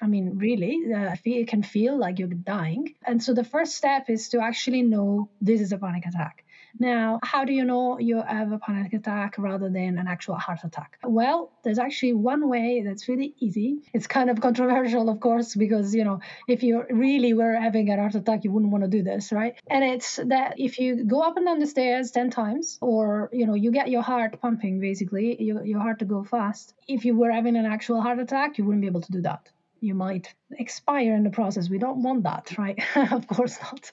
I 0.00 0.06
mean, 0.06 0.38
really, 0.38 0.92
uh, 0.92 1.14
it 1.24 1.48
can 1.48 1.62
feel 1.62 1.96
like 1.96 2.18
you're 2.18 2.28
dying. 2.28 2.94
And 3.06 3.22
so 3.22 3.34
the 3.34 3.44
first 3.44 3.76
step 3.76 4.10
is 4.10 4.30
to 4.30 4.40
actually 4.40 4.82
know 4.82 5.28
this 5.40 5.60
is 5.60 5.72
a 5.72 5.78
panic 5.78 6.06
attack. 6.06 6.44
Now, 6.78 7.20
how 7.22 7.44
do 7.44 7.52
you 7.52 7.64
know 7.64 7.98
you 7.98 8.22
have 8.22 8.52
a 8.52 8.58
panic 8.58 8.92
attack 8.92 9.34
rather 9.38 9.68
than 9.68 9.98
an 9.98 10.06
actual 10.08 10.36
heart 10.36 10.60
attack? 10.64 10.98
Well, 11.04 11.52
there's 11.64 11.78
actually 11.78 12.14
one 12.14 12.48
way 12.48 12.82
that's 12.84 13.08
really 13.08 13.34
easy. 13.38 13.82
It's 13.92 14.06
kind 14.06 14.30
of 14.30 14.40
controversial, 14.40 15.08
of 15.08 15.20
course, 15.20 15.54
because, 15.54 15.94
you 15.94 16.04
know, 16.04 16.20
if 16.48 16.62
you 16.62 16.84
really 16.90 17.34
were 17.34 17.54
having 17.54 17.90
a 17.90 17.96
heart 17.96 18.14
attack, 18.14 18.44
you 18.44 18.50
wouldn't 18.52 18.72
want 18.72 18.84
to 18.84 18.90
do 18.90 19.02
this, 19.02 19.32
right? 19.32 19.54
And 19.68 19.84
it's 19.84 20.16
that 20.16 20.54
if 20.58 20.78
you 20.78 21.04
go 21.04 21.20
up 21.22 21.36
and 21.36 21.46
down 21.46 21.58
the 21.58 21.66
stairs 21.66 22.10
10 22.10 22.30
times, 22.30 22.78
or, 22.80 23.28
you 23.32 23.46
know, 23.46 23.54
you 23.54 23.70
get 23.70 23.88
your 23.88 24.02
heart 24.02 24.40
pumping, 24.40 24.80
basically, 24.80 25.42
your, 25.42 25.64
your 25.64 25.80
heart 25.80 25.98
to 26.00 26.04
go 26.04 26.24
fast. 26.24 26.74
If 26.88 27.04
you 27.04 27.16
were 27.16 27.30
having 27.30 27.56
an 27.56 27.66
actual 27.66 28.00
heart 28.00 28.18
attack, 28.18 28.58
you 28.58 28.64
wouldn't 28.64 28.82
be 28.82 28.88
able 28.88 29.02
to 29.02 29.12
do 29.12 29.22
that 29.22 29.48
you 29.82 29.94
might 29.94 30.32
expire 30.52 31.14
in 31.14 31.24
the 31.24 31.30
process. 31.30 31.68
We 31.68 31.78
don't 31.78 32.02
want 32.02 32.22
that, 32.22 32.56
right? 32.56 32.78
of 33.12 33.26
course 33.26 33.58
not. 33.60 33.92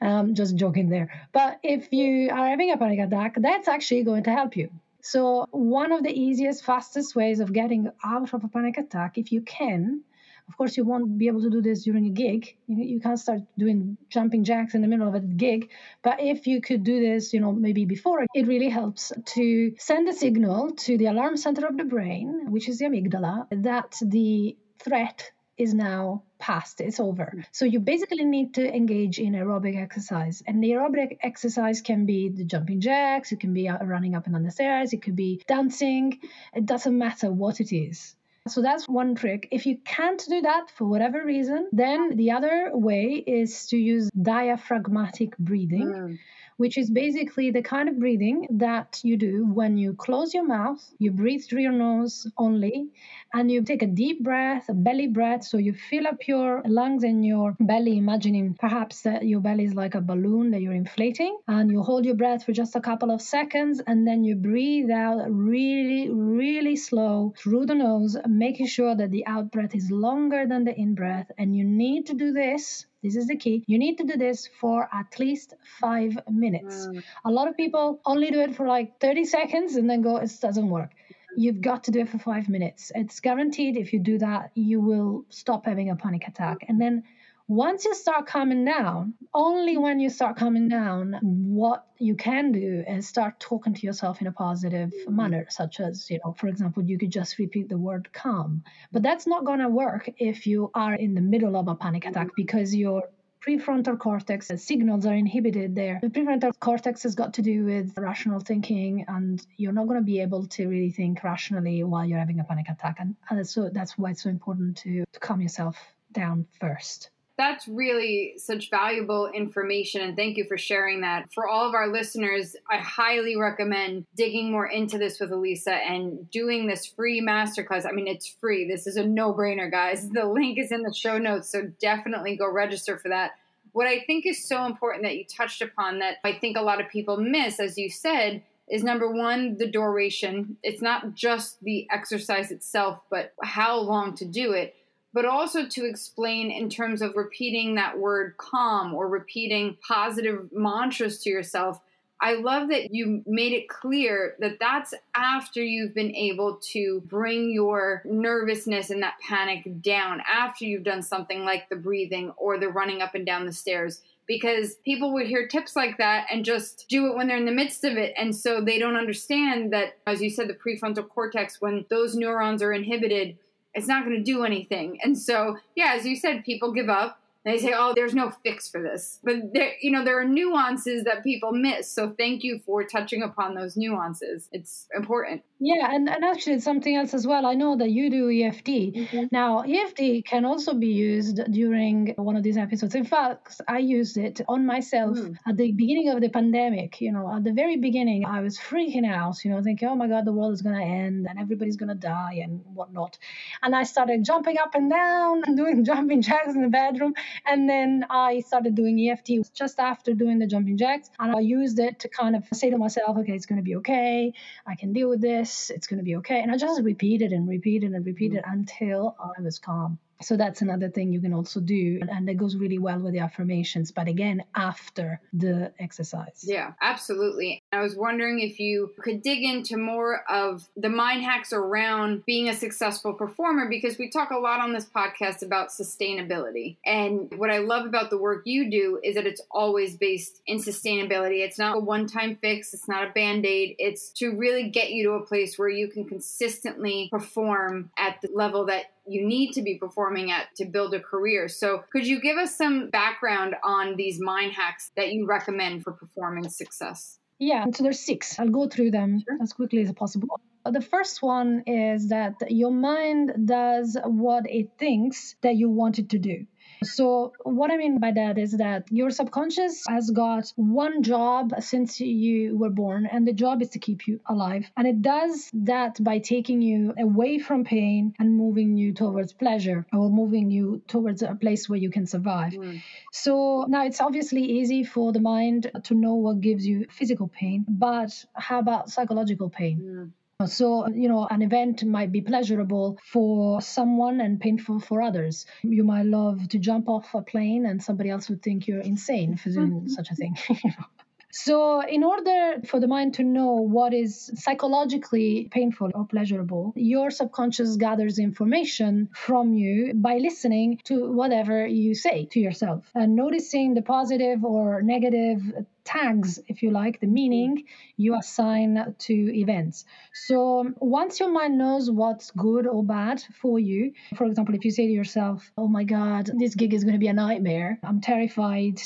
um, 0.00 0.34
just 0.34 0.56
joking 0.56 0.88
there. 0.88 1.08
But 1.32 1.58
if 1.62 1.92
you 1.92 2.30
are 2.30 2.48
having 2.48 2.70
a 2.70 2.76
panic 2.76 3.00
attack, 3.00 3.36
that's 3.38 3.68
actually 3.68 4.04
going 4.04 4.24
to 4.24 4.30
help 4.30 4.56
you. 4.56 4.70
So, 5.00 5.46
one 5.52 5.92
of 5.92 6.02
the 6.02 6.10
easiest, 6.10 6.64
fastest 6.64 7.14
ways 7.14 7.38
of 7.40 7.52
getting 7.52 7.90
out 8.04 8.34
of 8.34 8.42
a 8.42 8.48
panic 8.48 8.76
attack, 8.76 9.18
if 9.18 9.30
you 9.30 9.40
can, 9.40 10.02
of 10.48 10.56
course, 10.56 10.76
you 10.76 10.84
won't 10.84 11.18
be 11.18 11.26
able 11.26 11.42
to 11.42 11.50
do 11.50 11.60
this 11.60 11.82
during 11.84 12.06
a 12.06 12.10
gig. 12.10 12.56
You, 12.68 12.84
you 12.84 13.00
can't 13.00 13.18
start 13.18 13.40
doing 13.58 13.96
jumping 14.08 14.44
jacks 14.44 14.74
in 14.74 14.82
the 14.82 14.88
middle 14.88 15.08
of 15.08 15.14
a 15.14 15.20
gig. 15.20 15.70
But 16.02 16.20
if 16.20 16.46
you 16.46 16.60
could 16.60 16.84
do 16.84 17.00
this, 17.00 17.32
you 17.32 17.40
know, 17.40 17.52
maybe 17.52 17.84
before, 17.84 18.24
it 18.32 18.46
really 18.46 18.68
helps 18.68 19.12
to 19.34 19.74
send 19.78 20.08
a 20.08 20.12
signal 20.12 20.72
to 20.72 20.96
the 20.98 21.06
alarm 21.06 21.36
center 21.36 21.66
of 21.66 21.76
the 21.76 21.84
brain, 21.84 22.50
which 22.50 22.68
is 22.68 22.78
the 22.78 22.84
amygdala, 22.86 23.46
that 23.62 23.96
the 24.02 24.56
threat 24.78 25.32
is 25.56 25.72
now 25.72 26.22
past, 26.38 26.80
it's 26.80 27.00
over. 27.00 27.32
Mm. 27.34 27.44
So 27.52 27.64
you 27.64 27.80
basically 27.80 28.24
need 28.24 28.54
to 28.54 28.74
engage 28.74 29.18
in 29.18 29.32
aerobic 29.32 29.80
exercise. 29.80 30.42
And 30.46 30.62
the 30.62 30.70
aerobic 30.70 31.18
exercise 31.22 31.80
can 31.80 32.04
be 32.04 32.28
the 32.28 32.44
jumping 32.44 32.80
jacks, 32.80 33.32
it 33.32 33.40
can 33.40 33.54
be 33.54 33.68
uh, 33.68 33.82
running 33.84 34.14
up 34.14 34.26
and 34.26 34.34
down 34.34 34.42
the 34.42 34.50
stairs, 34.50 34.92
it 34.92 35.02
could 35.02 35.16
be 35.16 35.42
dancing. 35.48 36.20
It 36.54 36.66
doesn't 36.66 36.96
matter 36.96 37.32
what 37.32 37.60
it 37.60 37.74
is. 37.74 38.16
So 38.48 38.62
that's 38.62 38.88
one 38.88 39.14
trick. 39.14 39.48
If 39.50 39.66
you 39.66 39.78
can't 39.84 40.22
do 40.28 40.40
that 40.42 40.70
for 40.70 40.84
whatever 40.84 41.24
reason, 41.24 41.68
then 41.72 42.16
the 42.16 42.30
other 42.30 42.70
way 42.72 43.24
is 43.26 43.66
to 43.66 43.76
use 43.76 44.10
diaphragmatic 44.10 45.36
breathing. 45.38 45.86
Mm 45.86 46.18
which 46.56 46.78
is 46.78 46.90
basically 46.90 47.50
the 47.50 47.62
kind 47.62 47.88
of 47.88 47.98
breathing 47.98 48.46
that 48.50 49.00
you 49.02 49.16
do 49.16 49.44
when 49.46 49.76
you 49.76 49.92
close 49.94 50.32
your 50.32 50.46
mouth, 50.46 50.82
you 50.98 51.10
breathe 51.10 51.44
through 51.44 51.60
your 51.60 51.72
nose 51.72 52.26
only, 52.38 52.88
and 53.34 53.50
you 53.50 53.62
take 53.62 53.82
a 53.82 53.86
deep 53.86 54.22
breath, 54.22 54.68
a 54.68 54.74
belly 54.74 55.06
breath. 55.06 55.44
So 55.44 55.58
you 55.58 55.74
fill 55.74 56.06
up 56.06 56.26
your 56.26 56.62
lungs 56.64 57.04
and 57.04 57.24
your 57.24 57.56
belly, 57.60 57.98
imagining 57.98 58.54
perhaps 58.54 59.02
that 59.02 59.26
your 59.26 59.40
belly 59.40 59.64
is 59.64 59.74
like 59.74 59.94
a 59.94 60.00
balloon 60.00 60.50
that 60.52 60.62
you're 60.62 60.72
inflating, 60.72 61.36
and 61.46 61.70
you 61.70 61.82
hold 61.82 62.04
your 62.04 62.14
breath 62.14 62.44
for 62.44 62.52
just 62.52 62.76
a 62.76 62.80
couple 62.80 63.10
of 63.10 63.20
seconds, 63.20 63.82
and 63.86 64.06
then 64.06 64.24
you 64.24 64.34
breathe 64.34 64.90
out 64.90 65.26
really, 65.28 66.08
really 66.10 66.76
slow 66.76 67.34
through 67.36 67.66
the 67.66 67.74
nose, 67.74 68.16
making 68.38 68.66
sure 68.66 68.94
that 68.94 69.10
the 69.10 69.26
out 69.26 69.50
breath 69.50 69.74
is 69.74 69.90
longer 69.90 70.46
than 70.46 70.64
the 70.64 70.74
in 70.74 70.94
breath. 70.94 71.30
And 71.38 71.56
you 71.56 71.64
need 71.64 72.06
to 72.06 72.14
do 72.14 72.32
this 72.32 72.86
this 73.06 73.14
is 73.14 73.28
the 73.28 73.36
key. 73.36 73.62
You 73.68 73.78
need 73.78 73.98
to 73.98 74.04
do 74.04 74.16
this 74.16 74.48
for 74.60 74.88
at 74.92 75.20
least 75.20 75.54
five 75.80 76.18
minutes. 76.28 76.88
Mm. 76.88 77.04
A 77.24 77.30
lot 77.30 77.46
of 77.46 77.56
people 77.56 78.00
only 78.04 78.32
do 78.32 78.40
it 78.40 78.56
for 78.56 78.66
like 78.66 78.98
30 78.98 79.24
seconds 79.26 79.76
and 79.76 79.88
then 79.88 80.02
go, 80.02 80.16
it 80.16 80.32
doesn't 80.40 80.68
work. 80.68 80.90
You've 81.36 81.60
got 81.60 81.84
to 81.84 81.92
do 81.92 82.00
it 82.00 82.08
for 82.08 82.18
five 82.18 82.48
minutes. 82.48 82.90
It's 82.96 83.20
guaranteed 83.20 83.76
if 83.76 83.92
you 83.92 84.00
do 84.00 84.18
that, 84.18 84.50
you 84.56 84.80
will 84.80 85.24
stop 85.28 85.66
having 85.66 85.90
a 85.90 85.94
panic 85.94 86.26
attack. 86.26 86.64
And 86.66 86.80
then 86.80 87.04
once 87.48 87.84
you 87.84 87.94
start 87.94 88.26
calming 88.26 88.64
down, 88.64 89.14
only 89.32 89.76
when 89.76 90.00
you 90.00 90.10
start 90.10 90.36
calming 90.36 90.68
down, 90.68 91.16
what 91.22 91.86
you 91.98 92.16
can 92.16 92.50
do 92.50 92.82
is 92.88 93.06
start 93.06 93.38
talking 93.38 93.72
to 93.72 93.86
yourself 93.86 94.20
in 94.20 94.26
a 94.26 94.32
positive 94.32 94.92
manner, 95.08 95.46
such 95.48 95.78
as, 95.78 96.10
you 96.10 96.18
know, 96.24 96.32
for 96.32 96.48
example, 96.48 96.82
you 96.82 96.98
could 96.98 97.12
just 97.12 97.38
repeat 97.38 97.68
the 97.68 97.78
word 97.78 98.08
calm. 98.12 98.64
But 98.90 99.04
that's 99.04 99.28
not 99.28 99.44
going 99.44 99.60
to 99.60 99.68
work 99.68 100.10
if 100.18 100.48
you 100.48 100.72
are 100.74 100.94
in 100.94 101.14
the 101.14 101.20
middle 101.20 101.56
of 101.56 101.68
a 101.68 101.76
panic 101.76 102.04
attack 102.06 102.30
because 102.34 102.74
your 102.74 103.04
prefrontal 103.46 103.96
cortex 103.96 104.50
signals 104.56 105.06
are 105.06 105.14
inhibited 105.14 105.76
there. 105.76 106.00
The 106.02 106.08
prefrontal 106.08 106.52
cortex 106.58 107.04
has 107.04 107.14
got 107.14 107.34
to 107.34 107.42
do 107.42 107.64
with 107.64 107.96
rational 107.96 108.40
thinking, 108.40 109.04
and 109.06 109.40
you're 109.56 109.72
not 109.72 109.86
going 109.86 110.00
to 110.00 110.04
be 110.04 110.20
able 110.20 110.48
to 110.48 110.66
really 110.66 110.90
think 110.90 111.22
rationally 111.22 111.84
while 111.84 112.04
you're 112.04 112.18
having 112.18 112.40
a 112.40 112.44
panic 112.44 112.68
attack. 112.68 112.96
And, 112.98 113.14
and 113.30 113.46
so 113.46 113.70
that's 113.72 113.96
why 113.96 114.10
it's 114.10 114.24
so 114.24 114.30
important 114.30 114.78
to, 114.78 115.04
to 115.12 115.20
calm 115.20 115.40
yourself 115.40 115.76
down 116.10 116.46
first 116.58 117.10
that's 117.38 117.68
really 117.68 118.34
such 118.38 118.70
valuable 118.70 119.30
information 119.34 120.00
and 120.00 120.16
thank 120.16 120.36
you 120.36 120.44
for 120.44 120.56
sharing 120.56 121.02
that. 121.02 121.32
For 121.32 121.46
all 121.46 121.68
of 121.68 121.74
our 121.74 121.88
listeners 121.88 122.56
i 122.70 122.78
highly 122.78 123.36
recommend 123.36 124.06
digging 124.16 124.50
more 124.50 124.66
into 124.66 124.98
this 124.98 125.20
with 125.20 125.32
elisa 125.32 125.74
and 125.74 126.30
doing 126.30 126.66
this 126.66 126.86
free 126.86 127.20
masterclass. 127.20 127.86
I 127.86 127.92
mean 127.92 128.08
it's 128.08 128.26
free. 128.26 128.66
This 128.66 128.86
is 128.86 128.96
a 128.96 129.04
no-brainer 129.04 129.70
guys. 129.70 130.08
The 130.16 130.24
link 130.24 130.58
is 130.58 130.72
in 130.72 130.82
the 130.82 130.94
show 130.94 131.18
notes 131.18 131.50
so 131.50 131.70
definitely 131.78 132.36
go 132.36 132.50
register 132.50 132.98
for 132.98 133.10
that. 133.10 133.32
What 133.72 133.86
I 133.86 134.00
think 134.06 134.24
is 134.24 134.42
so 134.42 134.64
important 134.64 135.04
that 135.04 135.18
you 135.18 135.24
touched 135.24 135.60
upon 135.60 135.98
that 135.98 136.16
I 136.24 136.32
think 136.32 136.56
a 136.56 136.62
lot 136.62 136.80
of 136.80 136.88
people 136.88 137.18
miss, 137.18 137.60
as 137.60 137.76
you 137.76 137.90
said, 137.90 138.42
is 138.68 138.82
number 138.82 139.10
one, 139.10 139.58
the 139.58 139.66
duration. 139.66 140.56
It's 140.62 140.82
not 140.82 141.14
just 141.14 141.62
the 141.62 141.86
exercise 141.90 142.50
itself, 142.50 143.00
but 143.10 143.34
how 143.42 143.78
long 143.78 144.14
to 144.16 144.24
do 144.24 144.52
it, 144.52 144.74
but 145.16 145.24
also 145.24 145.66
to 145.66 145.86
explain 145.86 146.50
in 146.50 146.68
terms 146.68 147.00
of 147.00 147.16
repeating 147.16 147.74
that 147.74 147.98
word 147.98 148.36
calm 148.36 148.92
or 148.92 149.08
repeating 149.08 149.74
positive 149.80 150.46
mantras 150.52 151.20
to 151.20 151.30
yourself. 151.30 151.80
I 152.20 152.34
love 152.34 152.68
that 152.68 152.92
you 152.92 153.22
made 153.26 153.54
it 153.54 153.70
clear 153.70 154.34
that 154.40 154.58
that's 154.60 154.92
after 155.14 155.62
you've 155.62 155.94
been 155.94 156.14
able 156.14 156.60
to 156.72 157.00
bring 157.06 157.50
your 157.50 158.02
nervousness 158.04 158.90
and 158.90 159.02
that 159.02 159.14
panic 159.26 159.80
down, 159.80 160.20
after 160.30 160.66
you've 160.66 160.84
done 160.84 161.02
something 161.02 161.46
like 161.46 161.70
the 161.70 161.76
breathing 161.76 162.34
or 162.36 162.58
the 162.58 162.68
running 162.68 163.00
up 163.00 163.14
and 163.14 163.24
down 163.24 163.46
the 163.46 163.54
stairs 163.54 164.02
because 164.26 164.74
people 164.84 165.14
would 165.14 165.26
hear 165.26 165.48
tips 165.48 165.76
like 165.76 165.96
that 165.96 166.26
and 166.30 166.44
just 166.44 166.86
do 166.90 167.06
it 167.06 167.16
when 167.16 167.26
they're 167.26 167.38
in 167.38 167.46
the 167.46 167.52
midst 167.52 167.84
of 167.84 167.96
it. 167.96 168.12
And 168.18 168.36
so 168.36 168.60
they 168.60 168.78
don't 168.78 168.96
understand 168.96 169.72
that, 169.72 169.96
as 170.06 170.20
you 170.20 170.28
said, 170.28 170.48
the 170.48 170.52
prefrontal 170.52 171.08
cortex, 171.08 171.58
when 171.60 171.86
those 171.88 172.14
neurons 172.14 172.60
are 172.60 172.72
inhibited, 172.72 173.38
it's 173.76 173.86
not 173.86 174.04
going 174.04 174.16
to 174.16 174.22
do 174.22 174.44
anything. 174.44 174.98
And 175.02 175.16
so, 175.16 175.58
yeah, 175.76 175.94
as 175.96 176.04
you 176.04 176.16
said, 176.16 176.44
people 176.44 176.72
give 176.72 176.88
up 176.88 177.20
they 177.46 177.58
say, 177.58 177.74
"Oh, 177.76 177.92
there's 177.94 178.12
no 178.12 178.30
fix 178.42 178.68
for 178.68 178.82
this," 178.82 179.20
but 179.22 179.52
there, 179.54 179.74
you 179.80 179.92
know, 179.92 180.04
there 180.04 180.20
are 180.20 180.24
nuances 180.24 181.04
that 181.04 181.22
people 181.22 181.52
miss. 181.52 181.88
So 181.88 182.10
thank 182.10 182.42
you 182.42 182.58
for 182.66 182.82
touching 182.82 183.22
upon 183.22 183.54
those 183.54 183.76
nuances. 183.76 184.48
It's 184.50 184.88
important. 184.92 185.44
Yeah, 185.58 185.88
and, 185.90 186.08
and 186.08 186.22
actually 186.22 186.60
something 186.60 186.94
else 186.94 187.14
as 187.14 187.26
well. 187.26 187.46
I 187.46 187.54
know 187.54 187.76
that 187.76 187.90
you 187.90 188.10
do 188.10 188.30
EFT. 188.30 188.66
Mm-hmm. 188.66 189.24
Now, 189.32 189.60
EFT 189.60 190.26
can 190.26 190.44
also 190.44 190.74
be 190.74 190.88
used 190.88 191.40
during 191.50 192.12
one 192.16 192.36
of 192.36 192.42
these 192.42 192.58
episodes. 192.58 192.94
In 192.94 193.04
fact, 193.04 193.62
I 193.66 193.78
used 193.78 194.18
it 194.18 194.42
on 194.48 194.66
myself 194.66 195.16
mm. 195.16 195.34
at 195.46 195.56
the 195.56 195.72
beginning 195.72 196.10
of 196.10 196.20
the 196.20 196.28
pandemic. 196.28 197.00
You 197.00 197.12
know, 197.12 197.34
at 197.34 197.42
the 197.42 197.54
very 197.54 197.78
beginning, 197.78 198.26
I 198.26 198.42
was 198.42 198.58
freaking 198.58 199.10
out, 199.10 199.42
you 199.44 199.50
know, 199.50 199.62
thinking, 199.62 199.88
oh 199.88 199.96
my 199.96 200.08
God, 200.08 200.26
the 200.26 200.32
world 200.32 200.52
is 200.52 200.60
going 200.60 200.76
to 200.76 200.84
end 200.84 201.26
and 201.26 201.38
everybody's 201.38 201.76
going 201.76 201.88
to 201.88 201.94
die 201.94 202.40
and 202.42 202.60
whatnot. 202.74 203.16
And 203.62 203.74
I 203.74 203.84
started 203.84 204.24
jumping 204.24 204.58
up 204.58 204.74
and 204.74 204.90
down 204.90 205.42
and 205.46 205.56
doing 205.62 205.86
jumping 205.86 206.20
jacks 206.20 206.54
in 206.54 206.60
the 206.60 206.68
bedroom. 206.68 207.14
And 207.46 207.66
then 207.66 208.04
I 208.10 208.40
started 208.40 208.74
doing 208.74 209.00
EFT 209.08 209.54
just 209.54 209.80
after 209.80 210.12
doing 210.12 210.38
the 210.38 210.46
jumping 210.46 210.76
jacks. 210.76 211.08
And 211.18 211.34
I 211.34 211.40
used 211.40 211.78
it 211.78 212.00
to 212.00 212.10
kind 212.10 212.36
of 212.36 212.44
say 212.52 212.68
to 212.68 212.76
myself, 212.76 213.16
okay, 213.16 213.32
it's 213.32 213.46
going 213.46 213.58
to 213.58 213.64
be 213.64 213.76
okay. 213.76 214.34
I 214.66 214.74
can 214.74 214.92
deal 214.92 215.08
with 215.08 215.22
this 215.22 215.45
this, 215.46 215.70
it's 215.70 215.86
going 215.86 215.98
to 215.98 216.04
be 216.04 216.16
okay. 216.16 216.40
And 216.42 216.50
I 216.50 216.56
just 216.56 216.82
repeated 216.82 217.32
and 217.32 217.48
repeated 217.48 217.92
and 217.92 218.04
repeated 218.04 218.42
mm-hmm. 218.42 218.52
until 218.52 219.16
I 219.20 219.40
was 219.40 219.58
calm. 219.58 219.98
So 220.22 220.36
that's 220.36 220.62
another 220.62 220.88
thing 220.88 221.12
you 221.12 221.20
can 221.20 221.34
also 221.34 221.60
do. 221.60 222.00
And 222.08 222.26
that 222.28 222.36
goes 222.36 222.56
really 222.56 222.78
well 222.78 222.98
with 222.98 223.12
the 223.12 223.18
affirmations, 223.20 223.92
but 223.92 224.08
again, 224.08 224.42
after 224.54 225.20
the 225.32 225.72
exercise. 225.78 226.44
Yeah, 226.46 226.72
absolutely. 226.80 227.62
I 227.72 227.82
was 227.82 227.96
wondering 227.96 228.40
if 228.40 228.58
you 228.58 228.92
could 229.00 229.22
dig 229.22 229.42
into 229.42 229.76
more 229.76 230.22
of 230.30 230.66
the 230.76 230.88
mind 230.88 231.22
hacks 231.22 231.52
around 231.52 232.24
being 232.24 232.48
a 232.48 232.54
successful 232.54 233.12
performer 233.12 233.68
because 233.68 233.98
we 233.98 234.08
talk 234.08 234.30
a 234.30 234.38
lot 234.38 234.60
on 234.60 234.72
this 234.72 234.86
podcast 234.86 235.42
about 235.42 235.68
sustainability. 235.68 236.76
And 236.84 237.32
what 237.36 237.50
I 237.50 237.58
love 237.58 237.86
about 237.86 238.10
the 238.10 238.18
work 238.18 238.42
you 238.46 238.70
do 238.70 239.00
is 239.02 239.16
that 239.16 239.26
it's 239.26 239.42
always 239.50 239.96
based 239.96 240.40
in 240.46 240.58
sustainability. 240.58 241.44
It's 241.44 241.58
not 241.58 241.76
a 241.76 241.80
one 241.80 242.06
time 242.06 242.38
fix, 242.40 242.72
it's 242.72 242.88
not 242.88 243.08
a 243.08 243.12
band 243.12 243.44
aid. 243.44 243.76
It's 243.78 244.10
to 244.12 244.34
really 244.34 244.70
get 244.70 244.90
you 244.90 245.04
to 245.04 245.12
a 245.12 245.26
place 245.26 245.58
where 245.58 245.68
you 245.68 245.88
can 245.88 246.04
consistently 246.04 247.08
perform 247.10 247.90
at 247.98 248.20
the 248.22 248.28
level 248.34 248.66
that 248.66 248.86
you 249.06 249.26
need 249.26 249.52
to 249.52 249.62
be 249.62 249.76
performing 249.76 250.30
at 250.30 250.54
to 250.56 250.64
build 250.64 250.94
a 250.94 251.00
career. 251.00 251.48
So, 251.48 251.84
could 251.92 252.06
you 252.06 252.20
give 252.20 252.36
us 252.36 252.56
some 252.56 252.90
background 252.90 253.54
on 253.62 253.96
these 253.96 254.20
mind 254.20 254.52
hacks 254.52 254.90
that 254.96 255.12
you 255.12 255.26
recommend 255.26 255.84
for 255.84 255.92
performance 255.92 256.56
success? 256.56 257.18
Yeah, 257.38 257.66
so 257.74 257.82
there's 257.82 258.00
six. 258.00 258.38
I'll 258.38 258.48
go 258.48 258.66
through 258.66 258.92
them 258.92 259.22
sure. 259.26 259.38
as 259.42 259.52
quickly 259.52 259.82
as 259.82 259.92
possible. 259.92 260.40
Uh, 260.64 260.70
the 260.70 260.80
first 260.80 261.22
one 261.22 261.62
is 261.66 262.08
that 262.08 262.34
your 262.48 262.72
mind 262.72 263.46
does 263.46 263.96
what 264.04 264.50
it 264.50 264.70
thinks 264.78 265.36
that 265.42 265.56
you 265.56 265.68
want 265.68 265.98
it 265.98 266.08
to 266.10 266.18
do. 266.18 266.46
So, 266.82 267.32
what 267.42 267.70
I 267.70 267.76
mean 267.76 267.98
by 267.98 268.12
that 268.12 268.38
is 268.38 268.52
that 268.52 268.84
your 268.90 269.10
subconscious 269.10 269.84
has 269.88 270.10
got 270.10 270.52
one 270.56 271.02
job 271.02 271.52
since 271.60 272.00
you 272.00 272.56
were 272.56 272.70
born, 272.70 273.06
and 273.06 273.26
the 273.26 273.32
job 273.32 273.62
is 273.62 273.70
to 273.70 273.78
keep 273.78 274.06
you 274.06 274.20
alive. 274.26 274.70
And 274.76 274.86
it 274.86 275.02
does 275.02 275.50
that 275.54 276.02
by 276.02 276.18
taking 276.18 276.62
you 276.62 276.94
away 276.98 277.38
from 277.38 277.64
pain 277.64 278.14
and 278.18 278.36
moving 278.36 278.76
you 278.76 278.92
towards 278.92 279.32
pleasure 279.32 279.86
or 279.92 280.10
moving 280.10 280.50
you 280.50 280.82
towards 280.86 281.22
a 281.22 281.34
place 281.34 281.68
where 281.68 281.78
you 281.78 281.90
can 281.90 282.06
survive. 282.06 282.52
Mm. 282.52 282.82
So, 283.12 283.66
now 283.68 283.84
it's 283.84 284.00
obviously 284.00 284.42
easy 284.42 284.84
for 284.84 285.12
the 285.12 285.20
mind 285.20 285.70
to 285.84 285.94
know 285.94 286.14
what 286.14 286.40
gives 286.40 286.66
you 286.66 286.86
physical 286.90 287.28
pain, 287.28 287.64
but 287.68 288.24
how 288.34 288.58
about 288.58 288.90
psychological 288.90 289.50
pain? 289.50 289.80
Mm. 289.80 290.25
So, 290.44 290.86
you 290.88 291.08
know, 291.08 291.26
an 291.30 291.40
event 291.40 291.82
might 291.82 292.12
be 292.12 292.20
pleasurable 292.20 292.98
for 293.02 293.62
someone 293.62 294.20
and 294.20 294.38
painful 294.38 294.80
for 294.80 295.00
others. 295.00 295.46
You 295.62 295.82
might 295.82 296.04
love 296.04 296.48
to 296.50 296.58
jump 296.58 296.90
off 296.90 297.14
a 297.14 297.22
plane, 297.22 297.64
and 297.64 297.82
somebody 297.82 298.10
else 298.10 298.28
would 298.28 298.42
think 298.42 298.68
you're 298.68 298.80
insane 298.80 299.38
for 299.38 299.48
doing 299.48 299.70
mm-hmm. 299.70 299.88
such 299.88 300.10
a 300.10 300.14
thing. 300.14 300.36
So, 301.44 301.82
in 301.82 302.02
order 302.02 302.62
for 302.64 302.80
the 302.80 302.88
mind 302.88 303.12
to 303.14 303.22
know 303.22 303.52
what 303.56 303.92
is 303.92 304.30
psychologically 304.36 305.48
painful 305.50 305.90
or 305.94 306.06
pleasurable, 306.06 306.72
your 306.74 307.10
subconscious 307.10 307.76
gathers 307.76 308.18
information 308.18 309.10
from 309.12 309.52
you 309.52 309.92
by 309.94 310.16
listening 310.16 310.80
to 310.84 311.12
whatever 311.12 311.66
you 311.66 311.94
say 311.94 312.24
to 312.32 312.40
yourself 312.40 312.90
and 312.94 313.14
noticing 313.14 313.74
the 313.74 313.82
positive 313.82 314.46
or 314.46 314.80
negative 314.80 315.42
tags, 315.84 316.40
if 316.48 316.62
you 316.62 316.70
like, 316.70 317.00
the 317.00 317.06
meaning 317.06 317.64
you 317.98 318.16
assign 318.16 318.94
to 318.98 319.14
events. 319.14 319.84
So 320.14 320.72
once 320.80 321.20
your 321.20 321.30
mind 321.30 321.58
knows 321.58 321.90
what's 321.90 322.30
good 322.30 322.66
or 322.66 322.82
bad 322.82 323.22
for 323.42 323.58
you, 323.58 323.92
for 324.16 324.24
example, 324.24 324.54
if 324.54 324.64
you 324.64 324.70
say 324.70 324.86
to 324.86 324.92
yourself, 324.92 325.52
oh 325.58 325.68
my 325.68 325.84
God, 325.84 326.30
this 326.38 326.54
gig 326.54 326.72
is 326.72 326.82
going 326.82 326.94
to 326.94 326.98
be 326.98 327.08
a 327.08 327.12
nightmare, 327.12 327.78
I'm 327.82 328.00
terrified 328.00 328.80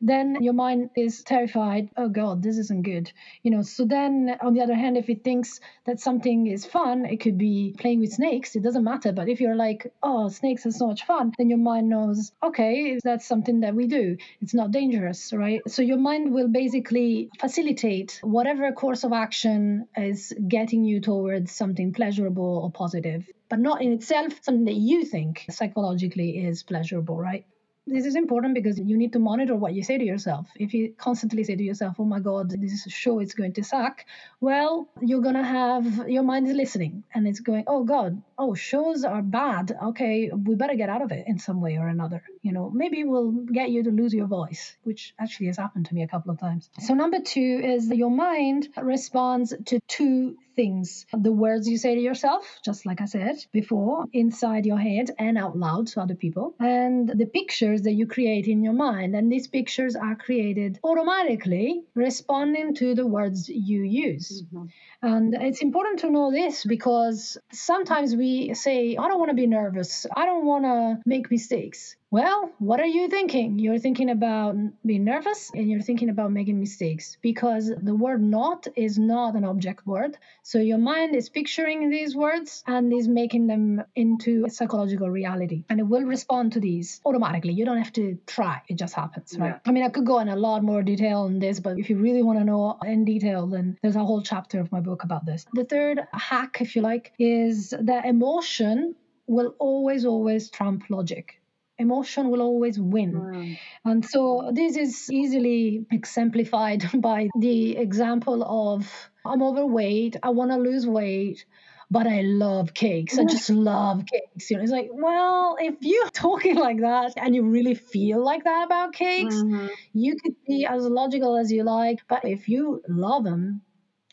then 0.00 0.38
your 0.40 0.52
mind 0.52 0.90
is 0.96 1.22
terrified 1.22 1.88
oh 1.96 2.08
god 2.08 2.42
this 2.42 2.58
isn't 2.58 2.82
good 2.82 3.10
you 3.42 3.50
know? 3.50 3.62
So 3.62 3.84
then 3.84 4.36
on 4.40 4.54
the 4.54 4.62
other 4.62 4.74
hand 4.74 4.96
if 4.96 5.08
it 5.08 5.24
thinks 5.24 5.60
that 5.84 6.00
something 6.00 6.46
is 6.46 6.64
fun 6.64 7.04
it 7.06 7.20
could 7.20 7.38
be 7.38 7.74
playing 7.78 8.00
with 8.00 8.12
snakes 8.12 8.56
it 8.56 8.62
doesn't 8.62 8.84
matter. 8.84 9.12
But 9.12 9.28
if 9.28 9.40
you're 9.40 9.56
like 9.56 9.92
oh 10.02 10.28
snakes 10.28 10.66
are 10.66 10.70
so 10.70 10.88
much 10.88 11.04
fun 11.04 11.32
then 11.38 11.48
your 11.48 11.58
mind 11.58 11.88
knows 11.88 12.32
okay 12.42 12.98
that's 13.02 13.26
something 13.26 13.60
that 13.60 13.74
we 13.74 13.86
do. 13.86 14.16
It's 14.40 14.54
not 14.54 14.70
dangerous 14.70 15.32
right? 15.32 15.60
So 15.68 15.82
your 15.82 15.98
mind 15.98 16.32
will 16.32 16.48
basically 16.48 17.30
facilitate 17.40 18.20
whatever 18.22 18.72
course 18.72 19.04
of 19.04 19.12
action 19.12 19.86
is 19.96 20.32
getting 20.48 20.84
you 20.84 21.00
towards 21.00 21.52
something 21.52 21.92
pleasurable 21.92 22.60
or 22.62 22.70
positive 22.70 23.28
but 23.48 23.58
not 23.58 23.82
in 23.82 23.92
itself 23.92 24.32
something 24.42 24.64
that 24.64 24.74
you 24.74 25.04
think 25.04 25.44
psychologically 25.50 26.44
is 26.44 26.62
pleasurable 26.62 27.16
right 27.16 27.44
this 27.86 28.06
is 28.06 28.16
important 28.16 28.54
because 28.54 28.78
you 28.78 28.96
need 28.96 29.12
to 29.12 29.18
monitor 29.18 29.54
what 29.54 29.74
you 29.74 29.82
say 29.82 29.98
to 29.98 30.04
yourself. 30.04 30.48
If 30.56 30.72
you 30.72 30.94
constantly 30.96 31.44
say 31.44 31.56
to 31.56 31.62
yourself, 31.62 31.96
oh 31.98 32.04
my 32.04 32.18
God, 32.18 32.50
this 32.50 32.84
show 32.88 33.20
is 33.20 33.34
going 33.34 33.52
to 33.54 33.64
suck, 33.64 34.04
well, 34.40 34.88
you're 35.00 35.20
going 35.20 35.34
to 35.34 35.42
have 35.42 36.08
your 36.08 36.22
mind 36.22 36.48
is 36.48 36.54
listening 36.54 37.04
and 37.14 37.28
it's 37.28 37.40
going, 37.40 37.64
oh 37.66 37.84
God, 37.84 38.22
oh, 38.38 38.54
shows 38.54 39.04
are 39.04 39.22
bad. 39.22 39.76
Okay, 39.82 40.30
we 40.30 40.54
better 40.54 40.74
get 40.74 40.88
out 40.88 41.02
of 41.02 41.12
it 41.12 41.24
in 41.26 41.38
some 41.38 41.60
way 41.60 41.76
or 41.76 41.88
another. 41.88 42.22
You 42.42 42.52
know, 42.52 42.70
maybe 42.70 43.04
we'll 43.04 43.30
get 43.30 43.70
you 43.70 43.82
to 43.82 43.90
lose 43.90 44.14
your 44.14 44.26
voice, 44.26 44.76
which 44.84 45.14
actually 45.18 45.46
has 45.46 45.58
happened 45.58 45.86
to 45.86 45.94
me 45.94 46.02
a 46.02 46.08
couple 46.08 46.30
of 46.30 46.40
times. 46.40 46.70
So, 46.80 46.94
number 46.94 47.20
two 47.20 47.60
is 47.62 47.88
your 47.90 48.10
mind 48.10 48.68
responds 48.80 49.54
to 49.66 49.80
two 49.88 50.36
things 50.54 51.06
the 51.12 51.32
words 51.32 51.68
you 51.68 51.78
say 51.78 51.94
to 51.94 52.00
yourself, 52.00 52.60
just 52.64 52.86
like 52.86 53.00
I 53.00 53.06
said 53.06 53.36
before, 53.52 54.04
inside 54.12 54.66
your 54.66 54.78
head 54.78 55.10
and 55.18 55.36
out 55.38 55.56
loud 55.56 55.86
to 55.88 56.00
other 56.00 56.14
people, 56.14 56.54
and 56.58 57.08
the 57.08 57.26
pictures 57.26 57.82
that 57.82 57.92
you 57.92 58.06
create 58.06 58.46
in 58.46 58.62
your 58.62 58.72
mind. 58.72 59.14
And 59.14 59.30
these 59.30 59.48
pictures 59.48 59.96
are 59.96 60.14
created 60.14 60.78
automatically 60.82 61.84
responding 61.94 62.74
to 62.76 62.94
the 62.94 63.06
words 63.06 63.48
you 63.48 63.82
use. 63.82 64.42
Mm-hmm. 64.42 64.66
And 65.04 65.34
it's 65.34 65.60
important 65.60 66.00
to 66.00 66.10
know 66.10 66.30
this 66.30 66.64
because 66.64 67.36
sometimes 67.52 68.16
we 68.16 68.54
say, 68.54 68.96
I 68.96 69.08
don't 69.08 69.18
want 69.18 69.30
to 69.30 69.36
be 69.36 69.46
nervous, 69.46 70.06
I 70.16 70.24
don't 70.24 70.46
want 70.46 70.64
to 70.64 71.00
make 71.04 71.30
mistakes. 71.30 71.96
Well, 72.14 72.52
what 72.60 72.78
are 72.78 72.86
you 72.86 73.08
thinking? 73.08 73.58
You're 73.58 73.80
thinking 73.80 74.08
about 74.08 74.54
being 74.86 75.02
nervous 75.02 75.50
and 75.52 75.68
you're 75.68 75.80
thinking 75.80 76.10
about 76.10 76.30
making 76.30 76.60
mistakes 76.60 77.16
because 77.20 77.72
the 77.76 77.92
word 77.92 78.22
not 78.22 78.68
is 78.76 79.00
not 79.00 79.34
an 79.34 79.44
object 79.44 79.84
word. 79.84 80.16
So 80.44 80.60
your 80.60 80.78
mind 80.78 81.16
is 81.16 81.28
picturing 81.28 81.90
these 81.90 82.14
words 82.14 82.62
and 82.68 82.92
is 82.92 83.08
making 83.08 83.48
them 83.48 83.82
into 83.96 84.44
a 84.46 84.50
psychological 84.50 85.10
reality. 85.10 85.64
And 85.68 85.80
it 85.80 85.88
will 85.88 86.04
respond 86.04 86.52
to 86.52 86.60
these 86.60 87.00
automatically. 87.04 87.52
You 87.52 87.64
don't 87.64 87.78
have 87.78 87.92
to 87.94 88.16
try, 88.28 88.62
it 88.68 88.78
just 88.78 88.94
happens, 88.94 89.36
right? 89.36 89.48
Yeah. 89.48 89.58
I 89.66 89.72
mean, 89.72 89.82
I 89.82 89.88
could 89.88 90.06
go 90.06 90.20
in 90.20 90.28
a 90.28 90.36
lot 90.36 90.62
more 90.62 90.84
detail 90.84 91.22
on 91.22 91.40
this, 91.40 91.58
but 91.58 91.80
if 91.80 91.90
you 91.90 91.96
really 91.98 92.22
want 92.22 92.38
to 92.38 92.44
know 92.44 92.78
in 92.86 93.04
detail, 93.04 93.48
then 93.48 93.76
there's 93.82 93.96
a 93.96 94.04
whole 94.04 94.22
chapter 94.22 94.60
of 94.60 94.70
my 94.70 94.78
book 94.78 94.93
about 95.02 95.24
this. 95.26 95.44
The 95.54 95.64
third 95.64 96.00
hack, 96.12 96.58
if 96.60 96.76
you 96.76 96.82
like, 96.82 97.12
is 97.18 97.74
that 97.80 98.04
emotion 98.04 98.94
will 99.26 99.54
always, 99.58 100.04
always 100.04 100.50
trump 100.50 100.84
logic. 100.90 101.40
emotion 101.76 102.30
will 102.30 102.40
always 102.40 102.78
win. 102.78 103.12
Mm. 103.14 103.56
And 103.84 104.04
so 104.04 104.50
this 104.54 104.76
is 104.76 105.10
easily 105.10 105.86
exemplified 105.90 106.84
by 107.00 107.28
the 107.36 107.76
example 107.76 108.44
of 108.44 109.10
I'm 109.24 109.42
overweight, 109.42 110.16
I 110.22 110.30
want 110.30 110.52
to 110.52 110.56
lose 110.58 110.86
weight, 110.86 111.44
but 111.90 112.06
I 112.06 112.20
love 112.22 112.74
cakes. 112.74 113.18
I 113.18 113.24
just 113.24 113.50
love 113.70 114.04
cakes. 114.06 114.50
You 114.50 114.56
know, 114.58 114.62
it's 114.62 114.72
like, 114.72 114.90
well, 114.92 115.56
if 115.58 115.74
you're 115.80 116.10
talking 116.26 116.54
like 116.56 116.80
that 116.80 117.14
and 117.16 117.34
you 117.34 117.42
really 117.42 117.74
feel 117.74 118.22
like 118.22 118.44
that 118.44 118.64
about 118.66 118.92
cakes, 118.92 119.34
Mhm. 119.34 119.68
you 119.92 120.14
could 120.22 120.34
be 120.46 120.66
as 120.66 120.84
logical 120.86 121.36
as 121.36 121.50
you 121.50 121.64
like, 121.64 122.00
but 122.08 122.24
if 122.24 122.48
you 122.48 122.82
love 122.88 123.24
them, 123.24 123.62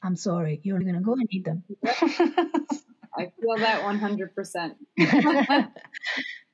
I'm 0.04 0.16
sorry, 0.16 0.60
you're 0.64 0.80
going 0.80 0.96
to 0.96 1.02
go 1.02 1.14
and 1.14 1.28
eat 1.30 1.46
them. 1.46 1.64
I 1.86 3.32
feel 3.40 3.58
that 3.58 3.84
100%. 3.84 5.72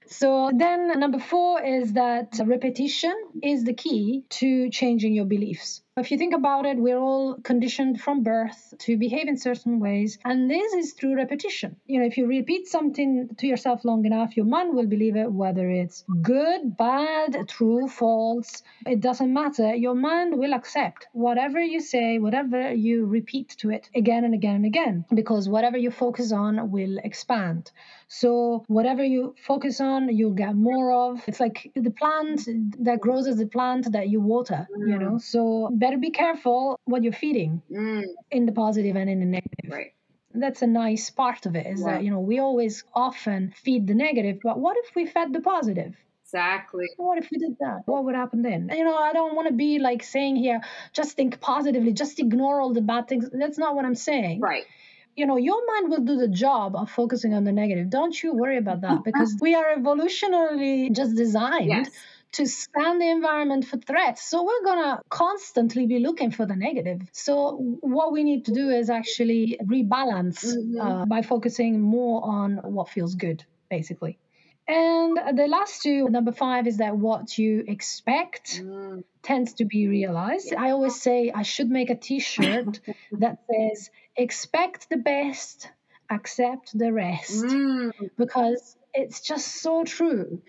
So 0.10 0.52
then 0.56 1.00
number 1.00 1.20
four 1.20 1.62
is 1.62 1.94
that 1.94 2.40
repetition 2.44 3.14
is 3.44 3.66
the 3.66 3.74
key 3.74 4.24
to 4.30 4.70
changing 4.70 5.14
your 5.14 5.26
beliefs. 5.26 5.82
If 5.98 6.12
you 6.12 6.18
think 6.20 6.36
about 6.36 6.68
it, 6.68 6.78
we're 6.78 7.00
all 7.00 7.40
conditioned 7.42 8.00
from 8.00 8.22
birth 8.22 8.76
to 8.86 8.98
behave 8.98 9.28
in 9.28 9.36
certain 9.36 9.80
ways, 9.80 10.20
and 10.24 10.48
this 10.48 10.72
is 10.74 10.94
through 10.94 11.16
repetition. 11.16 11.76
You 11.88 12.00
know, 12.00 12.06
if 12.06 12.18
you 12.18 12.28
repeat 12.28 12.68
something 12.68 13.30
to 13.38 13.48
yourself 13.48 13.84
long 13.84 14.06
enough, 14.06 14.38
your 14.38 14.46
mind 14.46 14.76
will 14.76 14.86
believe 14.86 15.16
it, 15.16 15.32
whether 15.32 15.68
it's 15.68 16.04
good, 16.22 16.78
bad, 16.78 17.48
true, 17.48 17.88
false, 17.88 18.62
it 18.86 19.02
doesn't 19.02 19.34
matter. 19.34 19.74
Your 19.74 19.96
mind 19.96 20.38
will 20.38 20.54
accept 20.54 21.08
whatever 21.14 21.60
you 21.60 21.80
say, 21.80 22.20
whatever 22.20 22.72
you 22.72 23.08
repeat 23.08 23.56
to 23.62 23.72
it 23.72 23.90
again 23.96 24.24
and 24.24 24.36
again 24.36 24.56
and 24.58 24.66
again, 24.66 25.04
because 25.12 25.50
whatever 25.50 25.80
you 25.80 25.90
focus 25.90 26.32
on 26.32 26.70
will 26.70 27.00
expand. 27.04 27.72
So 28.08 28.64
whatever 28.68 29.04
you 29.04 29.36
focus 29.46 29.82
on, 29.82 30.16
you'll 30.16 30.40
get 30.46 30.56
more 30.56 30.92
of. 30.92 31.24
It's 31.28 31.40
like 31.40 31.72
the 31.76 31.92
plant 31.92 32.48
that 32.86 33.02
grows 33.02 33.28
as 33.28 33.38
the 33.38 33.48
plant 33.48 33.92
that 33.92 34.10
you 34.10 34.22
water, 34.22 34.68
you 34.78 34.98
know. 34.98 35.16
Mm. 35.16 35.22
So 35.22 35.70
better 35.88 35.98
be 35.98 36.12
careful 36.12 36.80
what 36.86 37.04
you're 37.04 37.14
feeding 37.26 37.62
Mm, 37.72 38.04
in 38.32 38.46
the 38.46 38.52
positive 38.52 38.96
and 38.96 39.10
in 39.10 39.20
the 39.20 39.26
negative. 39.26 39.72
right. 39.72 39.94
That's 40.34 40.62
a 40.62 40.68
nice 40.68 41.10
part 41.10 41.46
of 41.46 41.56
it 41.56 41.66
is 41.68 41.82
Right. 41.82 41.94
that, 41.94 42.04
you 42.04 42.12
know, 42.12 42.20
we 42.20 42.40
always 42.40 42.84
often 42.94 43.52
feed 43.64 43.88
the 43.88 43.96
negative, 43.96 44.40
but 44.44 44.60
what 44.60 44.76
if 44.78 44.94
we 44.96 45.06
fed 45.06 45.34
the 45.34 45.42
positive? 45.42 45.96
Exactly. 46.24 46.86
What 46.98 47.18
if 47.18 47.30
we 47.32 47.38
did 47.40 47.56
that? 47.60 47.84
What 47.86 48.04
would 48.06 48.16
happen 48.16 48.42
then? 48.42 48.70
You 48.76 48.84
know, 48.84 48.98
I 48.98 49.14
don't 49.14 49.36
want 49.36 49.48
to 49.48 49.54
be 49.54 49.80
like 49.80 50.04
saying 50.04 50.36
here, 50.36 50.60
just 50.94 51.16
think 51.16 51.40
positively, 51.40 51.94
just 51.94 52.20
ignore 52.20 52.60
all 52.62 52.74
the 52.74 52.82
bad 52.82 53.08
things. 53.08 53.30
That's 53.32 53.58
not 53.58 53.76
what 53.76 53.86
I'm 53.86 53.96
saying 53.96 54.42
Right. 54.42 54.66
you 55.16 55.26
know, 55.26 55.38
your 55.38 55.66
mind 55.72 55.90
will 55.90 56.04
do 56.12 56.16
the 56.18 56.28
job 56.28 56.76
of 56.76 56.92
focusing 56.92 57.34
on 57.34 57.44
the 57.44 57.52
negative. 57.52 57.90
Don't 57.90 58.16
you 58.22 58.34
worry 58.36 58.58
about 58.58 58.82
that 58.82 59.04
because 59.04 59.36
we 59.42 59.56
are 59.56 59.66
evolutionarily 59.76 60.96
just 60.96 61.16
designed 61.16 61.70
Yes. 61.70 61.90
To 62.34 62.46
scan 62.46 63.00
the 63.00 63.10
environment 63.10 63.66
for 63.66 63.78
threats. 63.78 64.24
So 64.30 64.44
we're 64.44 64.64
going 64.64 64.84
to 64.84 65.02
constantly 65.10 65.88
be 65.88 66.00
looking 66.00 66.32
for 66.32 66.46
the 66.46 66.56
negative. 66.56 67.02
So 67.14 67.58
what 67.82 68.12
we 68.12 68.24
need 68.24 68.46
to 68.46 68.52
do 68.52 68.70
is 68.70 68.90
actually 68.90 69.58
rebalance 69.64 70.44
Mhm. 70.44 71.02
uh, 71.02 71.06
by 71.06 71.22
focusing 71.22 71.82
more 71.82 72.24
on 72.24 72.58
what 72.74 72.90
feels 72.90 73.16
good, 73.16 73.44
basically. 73.70 74.20
And 74.68 75.18
the 75.38 75.48
last 75.48 75.82
two, 75.82 76.10
number 76.10 76.32
five, 76.34 76.68
is 76.68 76.78
that 76.78 76.98
what 76.98 77.38
you 77.38 77.64
expect 77.68 78.62
Mm, 78.62 79.04
tends 79.24 79.54
to 79.56 79.66
be 79.66 79.88
realized. 79.88 80.54
I 80.54 80.72
always 80.72 81.02
say 81.02 81.32
I 81.32 81.44
should 81.44 81.70
make 81.70 81.90
a 81.90 81.96
t 81.96 82.20
shirt 82.20 82.80
that 83.20 83.40
says, 83.50 83.90
expect 84.16 84.90
the 84.90 84.98
best, 84.98 85.72
accept 86.10 86.78
the 86.78 86.92
rest, 86.94 87.46
mm, 87.46 87.92
because 88.18 88.78
it's 88.94 89.22
just 89.22 89.48
so 89.62 89.84
true. 89.84 90.42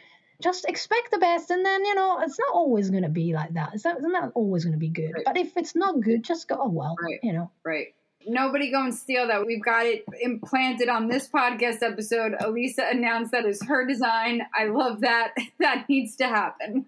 Just 0.43 0.67
expect 0.69 1.11
the 1.11 1.19
best, 1.19 1.51
and 1.51 1.65
then, 1.65 1.85
you 1.85 1.95
know, 1.95 2.21
it's 2.21 2.39
not 2.39 2.55
always 2.55 2.91
going 2.91 3.03
to 3.03 3.09
be 3.09 3.33
like 3.35 3.55
that. 3.55 3.71
It's 3.75 3.85
not, 3.85 3.97
it's 3.97 4.07
not 4.07 4.31
always 4.35 4.65
going 4.65 4.75
to 4.75 4.79
be 4.79 4.89
good. 4.89 5.13
Right. 5.15 5.25
But 5.25 5.37
if 5.37 5.57
it's 5.57 5.75
not 5.75 6.01
good, 6.01 6.23
just 6.23 6.47
go, 6.49 6.57
oh, 6.61 6.69
well, 6.69 6.95
Right. 7.03 7.19
you 7.23 7.33
know. 7.33 7.51
right. 7.65 7.89
Nobody 8.27 8.71
go 8.71 8.83
and 8.83 8.95
steal 8.95 9.27
that. 9.29 9.47
We've 9.47 9.65
got 9.65 9.87
it 9.87 10.05
implanted 10.21 10.89
on 10.89 11.09
this 11.09 11.29
podcast 11.29 11.83
episode. 11.83 12.35
Elisa 12.41 12.87
announced 12.91 13.31
that 13.33 13.47
is 13.47 13.63
her 13.65 13.87
design. 13.87 14.43
I 14.55 14.67
love 14.67 15.01
that. 15.01 15.35
That 15.61 15.89
needs 15.89 16.17
to 16.17 16.27
happen. 16.27 16.87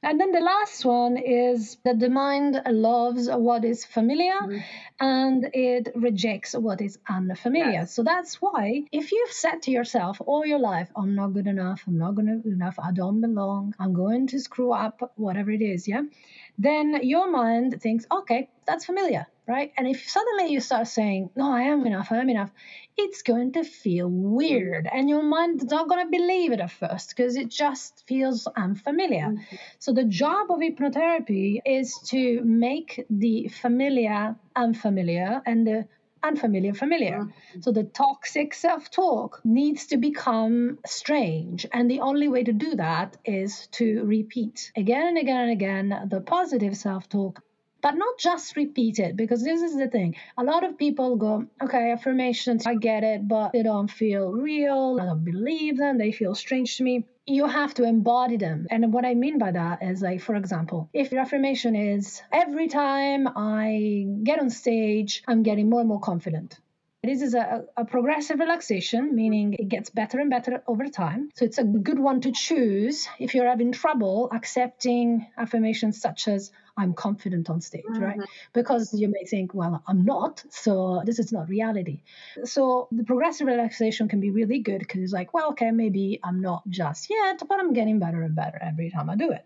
And 0.00 0.20
then 0.20 0.30
the 0.30 0.40
last 0.40 0.84
one 0.84 1.16
is 1.16 1.76
that 1.84 1.98
the 1.98 2.08
mind 2.08 2.62
loves 2.70 3.28
what 3.28 3.64
is 3.64 3.84
familiar 3.84 4.38
Mhm. 4.42 4.62
and 5.00 5.50
it 5.52 5.88
rejects 5.96 6.54
what 6.54 6.80
is 6.80 6.98
unfamiliar. 7.08 7.72
Yes. 7.80 7.92
So 7.94 8.04
that's 8.04 8.40
why 8.40 8.84
if 8.92 9.10
you've 9.10 9.32
said 9.32 9.62
to 9.62 9.72
yourself 9.72 10.20
all 10.24 10.46
your 10.46 10.60
life, 10.60 10.90
I'm 10.94 11.14
not 11.16 11.28
good 11.32 11.48
enough, 11.48 11.82
I'm 11.88 11.98
not 11.98 12.14
good 12.14 12.28
enough, 12.46 12.78
I 12.78 12.92
don't 12.92 13.20
belong, 13.20 13.74
I'm 13.78 13.92
going 13.92 14.28
to 14.28 14.38
screw 14.38 14.72
up, 14.72 15.12
whatever 15.16 15.50
it 15.50 15.62
is, 15.62 15.88
yeah, 15.88 16.02
then 16.58 17.00
your 17.02 17.30
mind 17.30 17.80
thinks, 17.80 18.04
okay, 18.10 18.48
that's 18.66 18.84
familiar, 18.84 19.26
right? 19.46 19.72
And 19.76 19.86
if 19.86 20.08
suddenly 20.08 20.52
you 20.52 20.60
start 20.60 20.88
saying, 20.88 21.30
no, 21.36 21.52
I 21.52 21.62
am 21.62 21.86
enough, 21.86 22.10
I 22.10 22.16
am 22.16 22.28
enough, 22.28 22.50
it's 22.96 23.22
going 23.22 23.52
to 23.52 23.62
feel 23.62 24.08
weird. 24.08 24.88
And 24.90 25.08
your 25.08 25.22
mind 25.22 25.62
is 25.62 25.70
not 25.70 25.88
going 25.88 26.04
to 26.04 26.10
believe 26.10 26.50
it 26.50 26.60
at 26.60 26.72
first 26.72 27.10
because 27.10 27.36
it 27.36 27.48
just 27.48 28.04
feels 28.08 28.48
unfamiliar. 28.48 29.28
Mm-hmm. 29.28 29.56
So 29.78 29.92
the 29.92 30.04
job 30.04 30.50
of 30.50 30.58
hypnotherapy 30.58 31.60
is 31.64 31.96
to 32.08 32.42
make 32.42 33.06
the 33.08 33.48
familiar 33.48 34.34
unfamiliar 34.56 35.40
and 35.46 35.64
the 35.64 35.86
unfamiliar 36.22 36.74
familiar. 36.74 37.20
Mm. 37.20 37.64
So 37.64 37.72
the 37.72 37.84
toxic 37.84 38.54
self-talk 38.54 39.40
needs 39.44 39.86
to 39.88 39.96
become 39.96 40.78
strange 40.86 41.66
and 41.72 41.90
the 41.90 42.00
only 42.00 42.28
way 42.28 42.44
to 42.44 42.52
do 42.52 42.74
that 42.76 43.16
is 43.24 43.66
to 43.72 44.04
repeat 44.04 44.72
again 44.76 45.08
and 45.08 45.18
again 45.18 45.40
and 45.40 45.50
again 45.50 46.08
the 46.10 46.20
positive 46.20 46.76
self-talk 46.76 47.42
but 47.80 47.94
not 47.94 48.18
just 48.18 48.56
repeat 48.56 48.98
it 48.98 49.16
because 49.16 49.42
this 49.42 49.62
is 49.62 49.76
the 49.76 49.88
thing. 49.88 50.16
A 50.36 50.44
lot 50.44 50.64
of 50.64 50.78
people 50.78 51.16
go 51.16 51.46
okay 51.62 51.92
affirmations 51.92 52.66
i 52.66 52.74
get 52.74 53.04
it 53.04 53.26
but 53.26 53.52
they 53.52 53.62
don't 53.62 53.90
feel 53.90 54.30
real 54.30 54.98
i 55.00 55.04
don't 55.04 55.24
believe 55.24 55.76
them 55.76 55.98
they 55.98 56.12
feel 56.12 56.34
strange 56.34 56.76
to 56.76 56.82
me. 56.84 57.04
You 57.26 57.46
have 57.46 57.74
to 57.74 57.84
embody 57.84 58.38
them. 58.38 58.66
And 58.70 58.92
what 58.92 59.04
i 59.04 59.14
mean 59.14 59.38
by 59.38 59.52
that 59.52 59.82
is 59.82 60.02
like 60.02 60.20
for 60.20 60.34
example 60.34 60.88
if 60.92 61.12
your 61.12 61.20
affirmation 61.20 61.76
is 61.76 62.22
every 62.32 62.68
time 62.68 63.28
i 63.36 64.06
get 64.22 64.40
on 64.40 64.50
stage 64.50 65.22
i'm 65.28 65.42
getting 65.42 65.68
more 65.70 65.80
and 65.80 65.88
more 65.88 66.00
confident. 66.00 66.58
This 67.04 67.22
is 67.22 67.34
a, 67.34 67.64
a 67.76 67.84
progressive 67.84 68.40
relaxation, 68.40 69.14
meaning 69.14 69.54
it 69.54 69.68
gets 69.68 69.88
better 69.88 70.18
and 70.18 70.28
better 70.28 70.64
over 70.66 70.88
time. 70.88 71.30
So 71.36 71.44
it's 71.44 71.58
a 71.58 71.64
good 71.64 71.98
one 71.98 72.20
to 72.22 72.32
choose 72.32 73.08
if 73.20 73.34
you're 73.34 73.48
having 73.48 73.70
trouble 73.70 74.28
accepting 74.32 75.24
affirmations 75.36 76.00
such 76.00 76.26
as, 76.26 76.50
I'm 76.78 76.94
confident 76.94 77.50
on 77.50 77.60
stage, 77.60 77.84
right? 77.90 78.20
Because 78.52 78.94
you 78.94 79.08
may 79.08 79.24
think, 79.24 79.52
well, 79.52 79.82
I'm 79.86 80.04
not, 80.04 80.44
so 80.50 81.02
this 81.04 81.18
is 81.18 81.32
not 81.32 81.48
reality. 81.48 82.02
So 82.44 82.88
the 82.92 83.04
progressive 83.04 83.48
relaxation 83.48 84.08
can 84.08 84.20
be 84.20 84.30
really 84.30 84.60
good 84.60 84.78
because 84.78 85.02
it's 85.02 85.12
like, 85.12 85.34
well, 85.34 85.50
okay, 85.50 85.72
maybe 85.72 86.20
I'm 86.22 86.40
not 86.40 86.62
just 86.68 87.10
yet, 87.10 87.42
but 87.48 87.58
I'm 87.58 87.72
getting 87.72 87.98
better 87.98 88.22
and 88.22 88.34
better 88.34 88.58
every 88.62 88.90
time 88.90 89.10
I 89.10 89.16
do 89.16 89.32
it. 89.32 89.44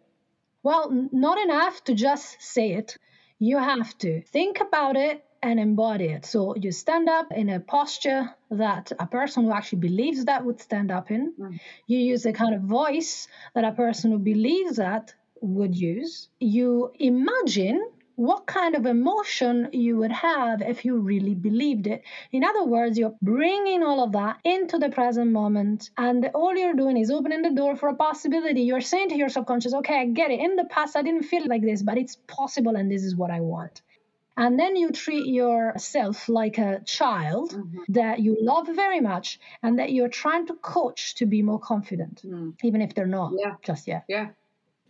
Well, 0.62 1.08
not 1.10 1.38
enough 1.38 1.82
to 1.84 1.94
just 1.94 2.40
say 2.40 2.72
it. 2.72 2.98
You 3.38 3.58
have 3.58 3.96
to 3.98 4.22
think 4.22 4.60
about 4.60 4.96
it 4.96 5.24
and 5.42 5.58
embody 5.58 6.04
it. 6.04 6.24
So 6.24 6.54
you 6.54 6.70
stand 6.70 7.08
up 7.08 7.32
in 7.32 7.48
a 7.48 7.58
posture 7.58 8.30
that 8.50 8.92
a 8.98 9.06
person 9.06 9.44
who 9.44 9.52
actually 9.52 9.80
believes 9.80 10.26
that 10.26 10.44
would 10.44 10.60
stand 10.60 10.92
up 10.92 11.10
in. 11.10 11.32
Mm. 11.38 11.58
You 11.88 11.98
use 11.98 12.22
the 12.22 12.32
kind 12.32 12.54
of 12.54 12.62
voice 12.62 13.26
that 13.54 13.64
a 13.64 13.72
person 13.72 14.12
who 14.12 14.18
believes 14.18 14.76
that 14.76 15.14
would 15.42 15.74
use. 15.76 16.28
You 16.40 16.92
imagine 16.98 17.84
what 18.14 18.46
kind 18.46 18.74
of 18.74 18.84
emotion 18.86 19.68
you 19.72 19.96
would 19.96 20.12
have 20.12 20.60
if 20.60 20.84
you 20.84 20.98
really 20.98 21.34
believed 21.34 21.86
it. 21.86 22.02
In 22.30 22.44
other 22.44 22.64
words, 22.64 22.98
you're 22.98 23.16
bringing 23.22 23.82
all 23.82 24.04
of 24.04 24.12
that 24.12 24.38
into 24.44 24.78
the 24.78 24.90
present 24.90 25.32
moment, 25.32 25.90
and 25.96 26.30
all 26.34 26.54
you're 26.54 26.74
doing 26.74 26.98
is 26.98 27.10
opening 27.10 27.42
the 27.42 27.50
door 27.50 27.74
for 27.74 27.88
a 27.88 27.94
possibility. 27.94 28.62
You're 28.62 28.82
saying 28.82 29.08
to 29.10 29.16
your 29.16 29.30
subconscious, 29.30 29.74
okay, 29.74 30.00
I 30.00 30.06
get 30.06 30.30
it. 30.30 30.40
In 30.40 30.56
the 30.56 30.64
past, 30.66 30.94
I 30.94 31.02
didn't 31.02 31.24
feel 31.24 31.46
like 31.46 31.62
this, 31.62 31.82
but 31.82 31.96
it's 31.98 32.16
possible, 32.26 32.76
and 32.76 32.90
this 32.90 33.02
is 33.02 33.16
what 33.16 33.30
I 33.30 33.40
want. 33.40 33.80
And 34.36 34.58
then 34.58 34.76
you 34.76 34.90
treat 34.92 35.26
yourself 35.26 36.28
like 36.28 36.56
a 36.58 36.80
child 36.84 37.54
that 37.88 38.20
you 38.20 38.36
love 38.40 38.66
very 38.66 39.00
much 39.00 39.38
and 39.62 39.78
that 39.78 39.92
you're 39.92 40.08
trying 40.08 40.46
to 40.46 40.54
coach 40.54 41.16
to 41.16 41.26
be 41.26 41.42
more 41.42 41.58
confident, 41.58 42.22
Mm. 42.24 42.54
even 42.62 42.80
if 42.80 42.94
they're 42.94 43.06
not 43.06 43.32
Yeah. 43.38 43.56
just 43.62 43.86
yet. 43.88 44.04
Yeah. 44.08 44.28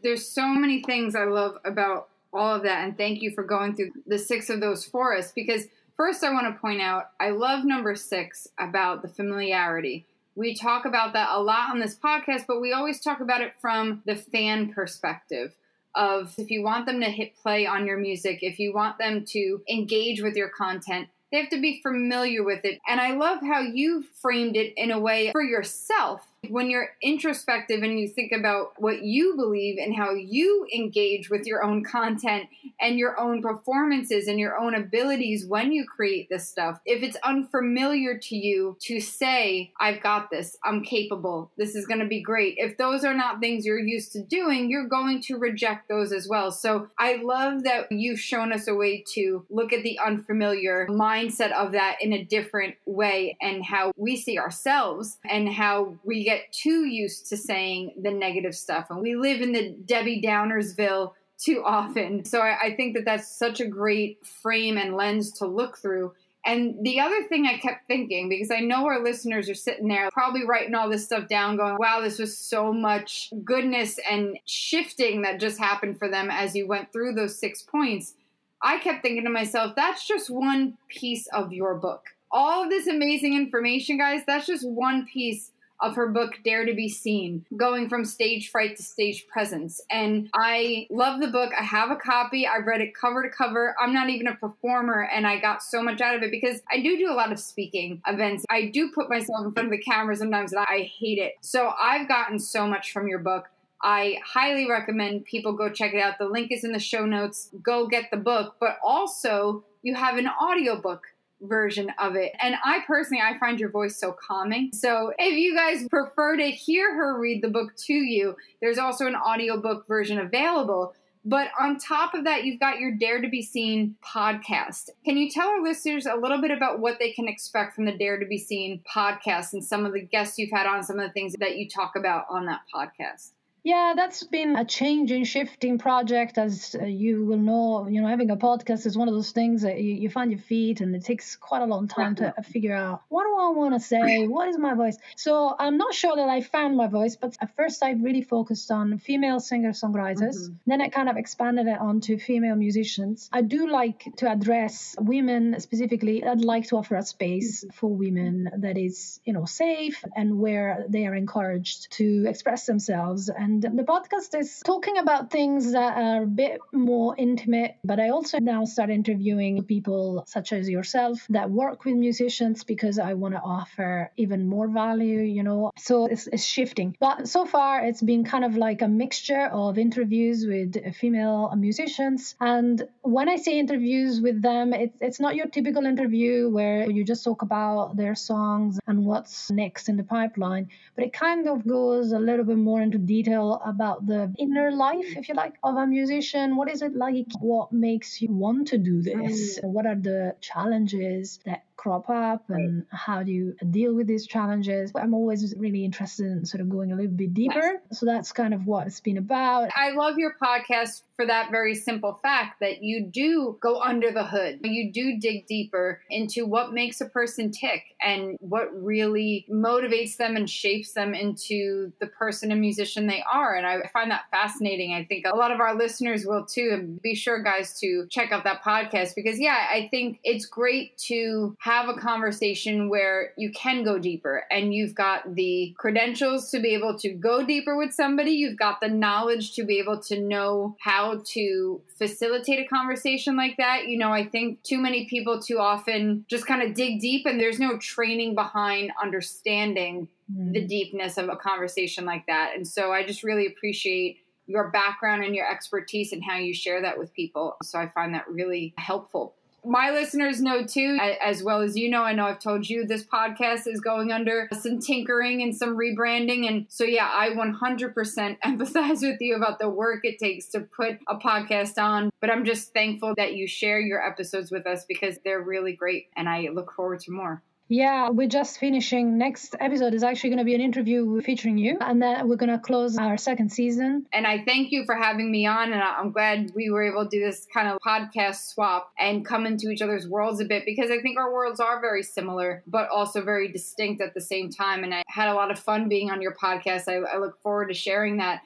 There's 0.03 0.27
so 0.27 0.47
many 0.49 0.83
things 0.83 1.15
I 1.15 1.25
love 1.25 1.59
about 1.65 2.09
all 2.33 2.57
of 2.57 2.63
that. 2.63 2.85
And 2.85 2.97
thank 2.97 3.23
you 3.23 3.31
for 3.33 3.45
going 3.45 3.75
through 3.75 3.93
the 4.07 4.19
six 4.19 4.51
of 4.51 4.61
those 4.61 4.85
for 4.85 5.17
us. 5.17 5.33
Because 5.33 5.67
first, 5.97 6.25
I 6.25 6.33
want 6.33 6.53
to 6.53 6.61
point 6.61 6.81
out 6.81 7.11
I 7.21 7.31
love 7.31 7.65
number 7.65 7.95
six 7.95 8.49
about 8.59 9.03
the 9.03 9.09
familiarity. 9.09 10.07
We 10.35 10.55
talk 10.55 10.87
about 10.87 11.13
that 11.13 11.29
a 11.33 11.41
lot 11.41 11.71
on 11.71 11.79
this 11.79 11.97
podcast, 11.97 12.45
but 12.49 12.61
we 12.61 12.73
always 12.73 13.01
talk 13.01 13.21
about 13.21 13.43
it 13.43 13.53
from 13.61 14.03
the 14.07 14.17
fan 14.17 14.73
perspective 14.73 15.55
of 15.95 16.35
if 16.39 16.51
you 16.51 16.63
want 16.63 16.87
them 16.87 17.01
to 17.01 17.11
hit 17.11 17.37
play 17.37 17.67
on 17.67 17.87
your 17.87 17.99
music, 17.99 18.39
if 18.41 18.59
you 18.59 18.73
want 18.73 18.97
them 18.97 19.27
to 19.27 19.61
engage 19.69 20.23
with 20.23 20.35
your 20.35 20.49
content, 20.49 21.09
they 21.31 21.39
have 21.39 21.51
to 21.51 21.61
be 21.61 21.81
familiar 21.83 22.43
with 22.43 22.65
it. 22.65 22.81
And 22.89 22.99
I 23.01 23.15
love 23.15 23.41
how 23.43 23.61
you 23.61 24.05
framed 24.21 24.57
it 24.57 24.73
in 24.77 24.91
a 24.91 24.99
way 24.99 25.33
for 25.33 25.43
yourself 25.43 26.23
when 26.49 26.71
you're 26.71 26.91
introspective 27.01 27.83
and 27.83 28.01
you 28.01 28.09
think 28.09 28.33
about 28.33 28.73
what 28.77 29.03
you 29.03 29.37
believe 29.37 29.79
and 29.79 29.95
how 29.95 30.13
you 30.13 30.67
engage 30.75 31.31
with 31.31 31.47
your 31.47 31.63
own 31.63 31.85
content 31.85 32.49
and 32.81 32.99
your 32.99 33.19
own 33.21 33.41
performances 33.41 34.27
and 34.27 34.41
your 34.41 34.59
own 34.59 34.75
abilities 34.75 35.47
when 35.47 35.73
you 35.73 35.87
create 35.87 36.29
this 36.29 36.49
stuff, 36.49 36.81
if 36.85 37.03
it's 37.03 37.17
unfamiliar 37.25 38.19
to 38.19 38.37
you 38.37 38.77
to 38.81 39.01
say, 39.01 39.73
I've 39.79 40.03
got 40.03 40.31
this, 40.31 40.57
I'm 40.65 40.83
capable, 40.83 41.53
this 41.57 41.77
is 41.77 41.87
going 41.87 42.01
to 42.01 42.07
be 42.07 42.21
great, 42.21 42.57
if 42.59 42.77
those 42.77 43.05
are 43.05 43.15
not 43.15 43.39
things 43.39 43.65
you're 43.65 43.79
used 43.79 44.13
to 44.13 44.23
doing, 44.23 44.69
you're 44.69 44.89
going 44.89 45.23
to 45.23 45.37
reject 45.37 45.89
those 45.89 46.13
as 46.13 46.27
well. 46.29 46.51
So 46.51 46.89
I 46.99 47.17
love 47.23 47.63
that 47.65 47.93
you've 47.93 48.21
shown 48.21 48.53
us 48.53 48.67
a 48.67 48.75
way 48.75 49.05
to 49.13 49.47
look 49.49 49.73
at 49.73 49.85
the 49.85 49.99
unfamiliar 50.05 50.89
mindset 50.89 51.53
of 51.53 51.73
that 51.73 51.99
in 52.01 52.13
a 52.13 52.25
different 52.25 52.75
way 52.85 53.37
and 53.41 53.65
how 53.65 53.93
we 53.97 54.17
see 54.17 54.39
ourselves 54.39 55.19
and 55.29 55.49
how 55.49 55.95
we 56.05 56.25
get 56.25 56.32
too 56.53 56.85
used 56.85 57.29
to 57.29 57.37
saying 57.37 57.95
the 58.03 58.11
negative 58.11 58.55
stuff. 58.55 58.89
And 58.91 59.01
we 59.01 59.17
live 59.17 59.41
in 59.41 59.53
the 59.53 59.77
Debbie 59.85 60.23
Downersville 60.23 61.13
too 61.39 61.63
often. 61.65 62.25
So 62.25 62.41
I, 62.41 62.57
I 62.67 62.75
think 62.77 62.95
that 62.95 63.05
that's 63.05 63.37
such 63.39 63.61
a 63.61 63.67
great 63.67 64.25
frame 64.27 64.77
and 64.79 64.97
lens 64.97 65.33
to 65.39 65.47
look 65.47 65.79
through. 65.79 66.13
And 66.45 66.85
the 66.85 66.99
other 66.99 67.23
thing 67.29 67.47
I 67.47 67.59
kept 67.59 67.87
thinking, 67.87 68.29
because 68.29 68.51
I 68.51 68.61
know 68.61 68.85
our 68.87 69.03
listeners 69.03 69.49
are 69.49 69.55
sitting 69.55 69.87
there 69.87 70.11
probably 70.11 70.45
writing 70.45 70.75
all 70.75 70.91
this 70.91 71.05
stuff 71.05 71.29
down, 71.29 71.57
going, 71.57 71.77
wow, 71.79 72.01
this 72.01 72.19
was 72.19 72.37
so 72.37 72.73
much 72.73 73.33
goodness 73.45 73.99
and 74.11 74.37
shifting 74.45 75.23
that 75.23 75.39
just 75.39 75.59
happened 75.59 75.99
for 75.99 76.09
them 76.09 76.31
as 76.31 76.57
you 76.57 76.67
went 76.67 76.93
through 76.93 77.15
those 77.15 77.39
six 77.39 77.63
points. 77.63 78.15
I 78.61 78.79
kept 78.79 79.03
thinking 79.03 79.25
to 79.25 79.31
myself, 79.31 79.75
that's 79.77 80.07
just 80.07 80.31
one 80.31 80.79
piece 80.89 81.29
of 81.29 81.53
your 81.53 81.77
book. 81.77 82.07
All 82.33 82.65
of 82.65 82.71
this 82.71 82.89
amazing 82.89 83.35
information, 83.35 83.99
guys, 83.99 84.23
that's 84.27 84.47
just 84.47 84.69
one 84.69 85.07
piece 85.07 85.52
of 85.83 85.97
her 85.97 86.09
book 86.09 86.39
Dare 86.45 86.65
to 86.65 86.73
Be 86.73 86.89
Seen, 86.89 87.45
going 87.57 87.89
from 87.89 88.05
stage 88.05 88.51
fright 88.51 88.77
to 88.77 88.83
stage 88.83 89.27
presence. 89.27 89.81
And 89.91 90.31
I 90.33 90.87
love 90.91 91.21
the 91.21 91.29
book. 91.29 91.51
I 91.59 91.65
have 91.65 91.91
a 91.91 91.97
copy. 91.97 92.47
I've 92.47 92.67
read 92.67 92.81
it 92.81 92.95
cover 92.95 93.23
to 93.23 93.29
cover. 93.29 93.75
I'm 93.81 93.93
not 93.93 94.09
even 94.09 94.29
a 94.29 94.37
performer, 94.37 95.09
and 95.13 95.27
I 95.27 95.41
got 95.41 95.63
so 95.63 95.83
much 95.83 96.01
out 96.01 96.15
of 96.15 96.23
it 96.23 96.31
because 96.31 96.63
I 96.71 96.81
do 96.81 96.97
do 96.97 97.11
a 97.11 97.15
lot 97.15 97.33
of 97.33 97.39
speaking 97.39 98.01
events. 98.07 98.47
I 98.49 98.67
do 98.67 98.93
put 98.93 99.11
myself 99.11 99.45
in 99.45 99.53
front 99.53 99.67
of 99.67 99.73
the 99.73 99.83
camera 99.83 100.17
sometimes, 100.17 100.53
and 100.53 100.65
I 100.69 100.91
hate 100.99 101.19
it. 101.19 101.35
So 101.41 101.73
I've 101.79 102.09
gotten 102.09 102.39
so 102.39 102.67
much 102.67 102.93
from 102.93 103.09
your 103.09 103.19
book. 103.19 103.49
I 103.83 104.19
highly 104.25 104.71
recommend 104.71 105.25
people 105.25 105.55
go 105.55 105.69
check 105.69 105.93
it 105.93 106.01
out. 106.01 106.19
The 106.19 106.27
link 106.27 106.53
is 106.53 106.63
in 106.63 106.71
the 106.71 106.79
show 106.79 107.05
notes. 107.05 107.51
Go 107.63 107.89
get 107.89 108.13
the 108.13 108.17
book, 108.17 108.55
but 108.61 108.79
also 108.85 109.65
you 109.83 109.97
have 109.97 110.17
an 110.17 110.29
audiobook 110.29 111.03
version 111.43 111.91
of 111.99 112.17
it. 112.17 112.33
And 112.41 112.57
I 112.65 112.81
personally, 112.87 113.23
I 113.23 113.39
find 113.39 113.59
your 113.59 113.71
voice 113.71 113.97
so 113.97 114.13
calming. 114.13 114.71
So 114.73 115.13
if 115.19 115.35
you 115.35 115.55
guys 115.55 115.87
prefer 115.89 116.37
to 116.37 116.51
hear 116.51 116.95
her 116.95 117.19
read 117.19 117.43
the 117.43 117.49
book 117.49 117.77
to 117.87 117.93
you, 117.93 118.37
there's 118.61 118.79
also 118.79 119.07
an 119.07 119.17
audiobook 119.17 119.87
version 119.87 120.19
available. 120.19 120.95
But 121.25 121.51
on 121.59 121.79
top 121.79 122.15
of 122.15 122.25
that, 122.25 122.45
you've 122.45 122.59
got 122.59 122.81
your 122.81 122.93
Dare 122.93 123.21
to 123.21 123.29
Be 123.29 123.43
Seen 123.43 123.95
podcast. 124.05 124.91
Can 125.05 125.17
you 125.17 125.31
tell 125.31 125.49
our 125.49 125.63
listeners 125.63 126.05
a 126.07 126.17
little 126.17 126.41
bit 126.41 126.51
about 126.51 126.81
what 126.81 126.99
they 126.99 127.13
can 127.13 127.29
expect 127.29 127.77
from 127.77 127.85
the 127.85 127.97
Dare 127.97 128.19
to 128.19 128.27
Be 128.27 128.39
Seen 128.39 128.83
podcast 128.93 129.53
and 129.53 129.65
some 129.65 129.87
of 129.87 129.93
the 129.93 130.03
guests 130.03 130.37
you've 130.37 130.51
had 130.51 130.67
on, 130.67 130.83
some 130.83 130.99
of 130.99 131.07
the 131.07 131.13
things 131.13 131.35
that 131.39 131.57
you 131.57 131.69
talk 131.69 131.93
about 131.95 132.25
on 132.29 132.47
that 132.47 132.63
podcast? 132.75 133.31
Yeah, 133.65 133.93
that's 133.95 134.25
been 134.25 134.57
a 134.57 134.65
changing, 134.65 135.25
shifting 135.25 135.79
project. 135.79 136.37
As 136.37 136.75
uh, 136.81 136.85
you 136.85 137.25
will 137.25 137.39
know, 137.39 137.87
you 137.87 138.01
know, 138.01 138.09
having 138.09 138.31
a 138.31 138.37
podcast 138.37 138.87
is 138.87 138.99
one 138.99 139.07
of 139.07 139.15
those 139.15 139.31
things 139.31 139.63
that 139.63 139.81
you, 139.81 139.95
you 139.95 140.11
find 140.11 140.33
your 140.33 140.41
feet, 140.41 140.81
and 140.81 140.95
it 140.97 141.05
takes 141.05 141.37
quite 141.37 141.63
a 141.63 141.67
long 141.67 141.87
time 141.87 142.17
to 142.17 142.35
figure 142.43 142.75
out 142.75 143.03
what 143.09 143.23
do 143.23 143.37
I 143.39 143.51
want 143.51 143.75
to 143.75 143.81
say, 143.81 144.27
what 144.27 144.49
is 144.49 144.59
my 144.59 144.75
voice. 144.75 144.99
So 145.17 145.55
I'm 145.57 145.77
not 145.77 145.95
sure 145.95 146.17
that 146.17 146.29
I 146.29 146.41
found 146.41 146.77
my 146.77 146.89
voice, 146.89 147.15
but 147.15 147.37
at 147.41 147.55
first 147.55 147.85
I 147.85 147.93
really 147.93 148.23
focused 148.23 148.71
on 148.73 148.99
female 148.99 149.39
singer-songwriters. 149.39 150.37
Mm-hmm. 150.37 150.55
Then 150.67 150.81
I 150.81 150.89
kind 150.89 151.09
of 151.09 151.17
expanded 151.17 151.69
it 151.69 151.79
onto 151.79 152.19
female 152.19 152.57
musicians. 152.57 153.29
I 153.33 153.43
do 153.43 153.69
like 153.69 154.09
to 154.17 154.31
address 154.31 154.97
women 154.99 155.61
specifically. 155.61 156.25
I'd 156.25 156.41
like 156.41 156.67
to 156.69 156.77
offer 156.77 156.97
a 156.97 157.03
space 157.03 157.63
mm-hmm. 157.63 157.75
for 157.75 157.95
women 157.95 158.51
that 158.57 158.77
is, 158.77 159.21
you 159.25 159.33
know, 159.33 159.45
safe 159.45 160.05
and 160.17 160.39
where 160.39 160.85
they 160.89 161.07
are 161.07 161.15
encouraged 161.15 161.93
to 161.93 162.27
express 162.27 162.67
themselves 162.67 163.29
and 163.29 163.52
and 163.53 163.79
the 163.79 163.83
podcast 163.83 164.39
is 164.39 164.63
talking 164.65 164.97
about 164.97 165.31
things 165.31 165.73
that 165.73 165.97
are 165.99 166.23
a 166.23 166.27
bit 166.27 166.59
more 166.73 167.15
intimate. 167.19 167.77
But 167.85 168.01
I 168.01 168.09
also 168.09 168.39
now 168.39 168.65
start 168.65 168.89
interviewing 168.89 169.65
people 169.65 170.25
such 170.27 170.53
as 170.53 170.71
yourself 170.71 171.27
that 171.29 171.51
work 171.51 171.85
with 171.85 171.97
musicians 171.97 172.65
because 172.65 172.99
I 172.99 173.13
want 173.13 173.35
to 173.35 173.41
offer 173.41 174.11
even 174.17 174.49
more 174.49 174.69
value, 174.69 175.21
you 175.21 175.43
know. 175.43 175.71
So 175.77 176.07
it's, 176.07 176.27
it's 176.29 176.45
shifting. 176.45 176.97
But 176.99 177.29
so 177.29 177.45
far, 177.45 177.85
it's 177.85 178.01
been 178.01 178.25
kind 178.25 178.45
of 178.45 178.57
like 178.57 178.81
a 178.81 178.89
mixture 178.89 179.47
of 179.53 179.77
interviews 179.77 180.47
with 180.47 180.95
female 180.95 181.53
musicians. 181.55 182.35
And 182.41 182.83
when 183.03 183.29
I 183.29 183.37
say 183.37 183.59
interviews 183.59 184.21
with 184.23 184.41
them, 184.41 184.73
it's, 184.73 184.97
it's 185.01 185.21
not 185.21 185.37
your 185.37 185.47
typical 185.47 185.85
interview 185.85 186.49
where 186.49 186.91
you 186.91 187.05
just 187.05 187.23
talk 187.23 187.43
about 187.43 187.97
their 187.97 188.15
songs 188.15 188.79
and 188.87 189.05
what's 189.05 189.51
next 189.51 189.91
in 189.91 189.97
the 189.99 190.05
pipeline, 190.05 190.69
but 190.97 191.05
it 191.05 191.13
kind 191.13 191.47
of 191.47 191.67
goes 191.67 192.13
a 192.13 192.19
little 192.19 192.47
bit 192.47 192.57
more 192.57 192.81
into 192.81 192.97
detail 192.97 193.42
about 193.65 194.07
the 194.07 194.33
inner 194.39 194.71
life, 194.71 195.17
if 195.17 195.29
you 195.29 195.35
like, 195.35 195.55
of 195.63 195.77
a 195.77 195.87
musician. 195.87 196.57
What 196.57 196.71
is 196.71 196.83
it 196.83 196.95
like? 196.95 197.27
What 197.41 197.73
makes 197.73 198.21
you 198.23 198.33
want 198.33 198.69
to 198.69 198.79
do 198.79 199.03
this? 199.03 199.59
Mm. 199.59 199.65
What 199.65 199.87
are 199.87 199.95
the 199.95 200.37
challenges 200.41 201.41
that 201.45 201.65
crop 201.83 202.09
up 202.09 202.45
and 202.49 202.87
how 202.91 203.25
do 203.25 203.33
you 203.33 203.57
deal 203.71 203.93
with 203.93 204.07
these 204.07 204.27
challenges. 204.27 204.93
I'm 204.95 205.15
always 205.15 205.53
really 205.59 205.85
interested 205.85 206.27
in 206.27 206.47
sort 206.47 206.61
of 206.61 206.69
going 206.71 206.93
a 206.93 206.95
little 206.95 207.11
bit 207.11 207.35
deeper. 207.35 207.83
So 207.91 208.07
that's 208.07 208.31
kind 208.31 208.55
of 208.55 208.67
what 208.67 208.87
it's 208.87 209.01
been 209.01 209.19
about. 209.19 209.71
I 209.75 209.91
love 209.91 210.17
your 210.17 210.37
podcast 210.41 211.03
for 211.17 211.27
that 211.27 211.51
very 211.51 211.75
simple 211.75 212.21
fact 212.23 212.61
that 212.61 212.83
you 212.83 213.05
do 213.05 213.59
go 213.61 213.81
under 213.81 214.13
the 214.13 214.25
hood. 214.25 214.61
You 214.63 214.93
do 214.93 215.19
dig 215.19 215.47
deeper 215.47 216.01
into 216.09 216.47
what 216.47 216.73
makes 216.73 217.01
a 217.01 217.07
person 217.07 217.51
tick 217.51 217.83
and 218.01 218.37
what 218.39 218.69
really 218.73 219.45
motivates 219.51 220.17
them 220.17 220.37
and 220.37 220.49
shapes 220.49 220.93
them 220.93 221.15
into 221.15 221.93
the 222.01 222.07
person 222.07 222.53
and 222.53 222.61
musician 222.61 223.09
they 223.09 223.25
are. 223.31 223.57
And 223.57 223.67
I 223.67 223.91
find 223.93 224.11
that 224.13 224.23
fascinating. 224.31 224.95
I 224.95 225.05
think 225.05 225.27
a 225.27 225.37
lot 225.37 225.51
of 225.51 225.59
our 225.59 225.75
listeners 225.75 226.25
will 226.27 226.47
too. 226.47 226.71
And 226.73 227.03
be 227.03 227.17
sure, 227.17 227.43
guys, 227.43 227.79
to 227.81 228.07
check 228.09 228.31
out 228.31 228.45
that 228.45 228.63
podcast 228.63 229.17
because, 229.17 229.41
yeah, 229.41 229.67
I 229.71 229.89
think 229.91 230.21
it's 230.23 230.47
great 230.47 230.97
to 231.09 231.57
have 231.59 231.72
have 231.73 231.89
a 231.89 231.95
conversation 231.95 232.89
where 232.89 233.33
you 233.37 233.51
can 233.53 233.83
go 233.83 233.99
deeper 233.99 234.45
and 234.51 234.75
you've 234.75 234.95
got 234.95 235.35
the 235.35 235.75
credentials 235.79 236.51
to 236.51 236.61
be 236.61 236.75
able 236.75 236.99
to 236.99 237.11
go 237.11 237.45
deeper 237.45 237.77
with 237.77 237.93
somebody. 237.93 238.33
You've 238.33 238.59
got 238.59 238.81
the 238.81 238.89
knowledge 238.89 239.55
to 239.55 239.65
be 239.65 239.79
able 239.79 240.01
to 240.03 240.21
know 240.21 240.77
how 240.81 241.23
to 241.29 241.81
facilitate 241.97 242.61
a 242.61 242.69
conversation 242.69 243.37
like 243.37 243.57
that. 243.57 243.89
You 243.89 243.99
know, 243.99 244.13
I 244.13 244.27
think 244.27 244.63
too 244.63 244.79
many 244.79 245.07
people 245.07 245.41
too 245.41 245.59
often 245.59 246.25
just 246.29 246.47
kind 246.47 246.63
of 246.63 246.75
dig 246.75 247.01
deep 247.01 247.25
and 247.27 247.41
there's 247.41 247.59
no 247.59 247.79
training 247.79 248.35
behind 248.35 248.93
understanding 249.03 250.09
mm. 250.31 250.53
the 250.53 250.67
deepness 250.67 251.17
of 251.17 251.29
a 251.29 251.37
conversation 251.37 252.05
like 252.05 252.27
that. 252.27 252.53
And 252.55 252.69
so 252.69 252.93
I 252.93 253.05
just 253.05 253.23
really 253.23 253.47
appreciate 253.47 254.19
your 254.47 254.71
background 254.71 255.25
and 255.25 255.35
your 255.35 255.51
expertise 255.51 256.13
and 256.13 256.23
how 256.23 256.37
you 256.37 256.53
share 256.53 256.83
that 256.83 256.99
with 256.99 257.15
people. 257.15 257.57
So 257.63 257.79
I 257.79 257.89
find 257.89 258.15
that 258.15 258.29
really 258.29 258.75
helpful 258.77 259.37
my 259.65 259.91
listeners 259.91 260.41
know 260.41 260.65
too, 260.65 260.99
as 261.23 261.43
well 261.43 261.61
as 261.61 261.77
you 261.77 261.89
know, 261.89 262.03
I 262.03 262.13
know 262.13 262.27
I've 262.27 262.41
told 262.41 262.69
you 262.69 262.85
this 262.85 263.05
podcast 263.05 263.67
is 263.67 263.81
going 263.81 264.11
under 264.11 264.49
some 264.61 264.81
tinkering 264.81 265.43
and 265.43 265.55
some 265.55 265.77
rebranding. 265.77 266.49
And 266.49 266.67
so, 266.69 266.85
yeah, 266.85 267.09
I 267.13 267.31
100% 267.31 268.39
empathize 268.45 269.03
with 269.03 269.21
you 269.21 269.37
about 269.37 269.59
the 269.59 269.69
work 269.69 270.01
it 270.05 270.19
takes 270.19 270.49
to 270.49 270.61
put 270.61 270.99
a 271.09 271.17
podcast 271.17 271.81
on. 271.81 272.11
But 272.21 272.31
I'm 272.31 272.45
just 272.45 272.73
thankful 272.73 273.15
that 273.17 273.35
you 273.35 273.47
share 273.47 273.81
your 273.81 274.05
episodes 274.05 274.51
with 274.51 274.67
us 274.67 274.85
because 274.85 275.19
they're 275.25 275.43
really 275.43 275.75
great. 275.75 276.09
And 276.17 276.29
I 276.29 276.49
look 276.53 276.73
forward 276.73 277.01
to 277.01 277.13
more. 277.13 277.43
Yeah, 277.73 278.11
we're 278.11 278.29
just 278.29 278.59
finishing. 278.59 279.17
Next 279.17 279.57
episode 279.59 279.95
is 279.95 280.03
actually 280.03 280.29
going 280.29 280.41
to 280.41 280.45
be 280.45 280.55
an 280.55 280.61
interview 280.61 281.19
featuring 281.23 281.57
you, 281.57 281.79
and 281.81 282.03
then 282.03 282.29
we're 282.29 282.37
going 282.37 282.53
to 282.53 282.59
close 282.59 282.99
our 282.99 283.17
second 283.17 283.51
season. 283.51 284.05
And 284.13 284.27
I 284.27 284.45
thank 284.45 284.73
you 284.73 284.85
for 284.85 284.95
having 284.95 285.33
me 285.33 285.47
on, 285.47 285.73
and 285.73 285.83
I'm 285.83 286.13
glad 286.13 286.53
we 286.55 286.69
were 286.69 286.83
able 286.83 287.05
to 287.05 287.09
do 287.09 287.25
this 287.25 287.47
kind 287.51 287.69
of 287.69 287.79
podcast 287.79 288.53
swap 288.53 288.93
and 288.99 289.25
come 289.25 289.47
into 289.47 289.71
each 289.71 289.81
other's 289.81 290.07
worlds 290.07 290.39
a 290.43 290.45
bit 290.45 290.67
because 290.67 290.91
I 290.91 291.01
think 291.01 291.19
our 291.19 291.33
worlds 291.33 291.61
are 291.61 291.81
very 291.81 292.03
similar, 292.03 292.63
but 292.67 292.91
also 292.91 293.25
very 293.25 293.51
distinct 293.51 294.03
at 294.03 294.13
the 294.13 294.21
same 294.21 294.51
time. 294.51 294.85
And 294.85 294.93
I 294.95 295.03
had 295.09 295.29
a 295.29 295.35
lot 295.35 295.51
of 295.51 295.59
fun 295.59 295.89
being 295.89 296.11
on 296.11 296.21
your 296.21 296.35
podcast. 296.35 296.89
I, 296.89 296.97
I 296.97 297.17
look 297.21 297.41
forward 297.41 297.69
to 297.69 297.75
sharing 297.75 298.19
that. 298.19 298.43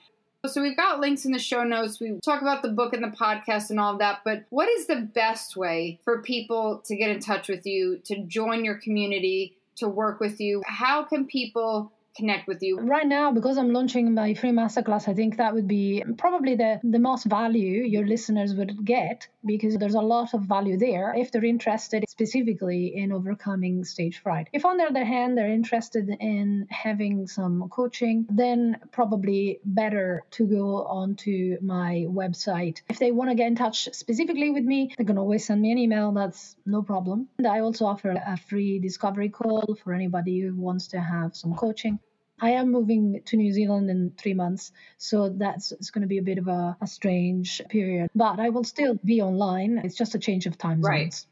So 0.46 0.62
we've 0.62 0.76
got 0.76 1.00
links 1.00 1.24
in 1.24 1.32
the 1.32 1.38
show 1.38 1.64
notes. 1.64 2.00
We 2.00 2.18
talk 2.24 2.42
about 2.42 2.62
the 2.62 2.68
book 2.68 2.92
and 2.92 3.02
the 3.02 3.16
podcast 3.16 3.70
and 3.70 3.80
all 3.80 3.92
of 3.92 3.98
that. 3.98 4.20
But 4.24 4.44
what 4.50 4.68
is 4.68 4.86
the 4.86 4.96
best 4.96 5.56
way 5.56 5.98
for 6.04 6.22
people 6.22 6.82
to 6.86 6.96
get 6.96 7.10
in 7.10 7.20
touch 7.20 7.48
with 7.48 7.66
you, 7.66 7.98
to 8.04 8.22
join 8.24 8.64
your 8.64 8.76
community, 8.76 9.56
to 9.76 9.88
work 9.88 10.20
with 10.20 10.40
you? 10.40 10.62
How 10.66 11.02
can 11.02 11.26
people 11.26 11.92
connect 12.16 12.48
with 12.48 12.62
you? 12.62 12.80
Right 12.80 13.06
now, 13.06 13.32
because 13.32 13.58
I'm 13.58 13.72
launching 13.72 14.14
my 14.14 14.34
free 14.34 14.50
masterclass, 14.50 15.08
I 15.08 15.14
think 15.14 15.36
that 15.36 15.54
would 15.54 15.68
be 15.68 16.04
probably 16.18 16.54
the, 16.54 16.80
the 16.82 16.98
most 16.98 17.24
value 17.26 17.82
your 17.84 18.06
listeners 18.06 18.54
would 18.54 18.84
get 18.84 19.28
because 19.44 19.76
there's 19.76 19.94
a 19.94 20.00
lot 20.00 20.34
of 20.34 20.42
value 20.42 20.76
there 20.76 21.14
if 21.16 21.30
they're 21.30 21.44
interested 21.44 22.04
specifically 22.08 22.96
in 22.96 23.12
overcoming 23.12 23.84
stage 23.84 24.18
fright. 24.18 24.48
If, 24.52 24.64
on 24.64 24.76
the 24.78 24.84
other 24.84 25.04
hand, 25.04 25.36
they're 25.36 25.52
interested 25.52 26.08
in 26.20 26.66
having 26.70 27.26
some 27.26 27.68
coaching, 27.68 28.26
then 28.30 28.78
probably 28.92 29.60
better 29.64 30.24
to 30.32 30.46
go 30.46 30.84
onto 30.84 31.58
my 31.60 32.06
website. 32.08 32.80
If 32.88 32.98
they 32.98 33.12
want 33.12 33.30
to 33.30 33.36
get 33.36 33.46
in 33.46 33.56
touch 33.56 33.88
specifically 33.92 34.50
with 34.50 34.64
me, 34.64 34.94
they 34.96 35.04
can 35.04 35.18
always 35.18 35.46
send 35.46 35.60
me 35.60 35.72
an 35.72 35.78
email. 35.78 36.12
That's 36.12 36.56
no 36.64 36.82
problem. 36.82 37.28
And 37.38 37.46
I 37.46 37.60
also 37.60 37.86
offer 37.86 38.10
a 38.10 38.36
free 38.36 38.78
discovery 38.78 39.28
call 39.28 39.76
for 39.82 39.92
anybody 39.92 40.40
who 40.40 40.54
wants 40.54 40.88
to 40.88 41.00
have 41.00 41.36
some 41.36 41.54
coaching. 41.54 41.98
I 42.40 42.50
am 42.50 42.70
moving 42.70 43.22
to 43.26 43.36
New 43.36 43.52
Zealand 43.52 43.90
in 43.90 44.12
three 44.16 44.34
months, 44.34 44.72
so 44.98 45.30
that's 45.30 45.72
it's 45.72 45.90
going 45.90 46.02
to 46.02 46.08
be 46.08 46.18
a 46.18 46.22
bit 46.22 46.38
of 46.38 46.48
a, 46.48 46.76
a 46.80 46.86
strange 46.86 47.62
period. 47.70 48.10
But 48.14 48.40
I 48.40 48.50
will 48.50 48.64
still 48.64 48.94
be 49.04 49.22
online. 49.22 49.78
It's 49.84 49.96
just 49.96 50.14
a 50.14 50.18
change 50.18 50.46
of 50.46 50.58
time 50.58 50.82
zones. 50.82 51.26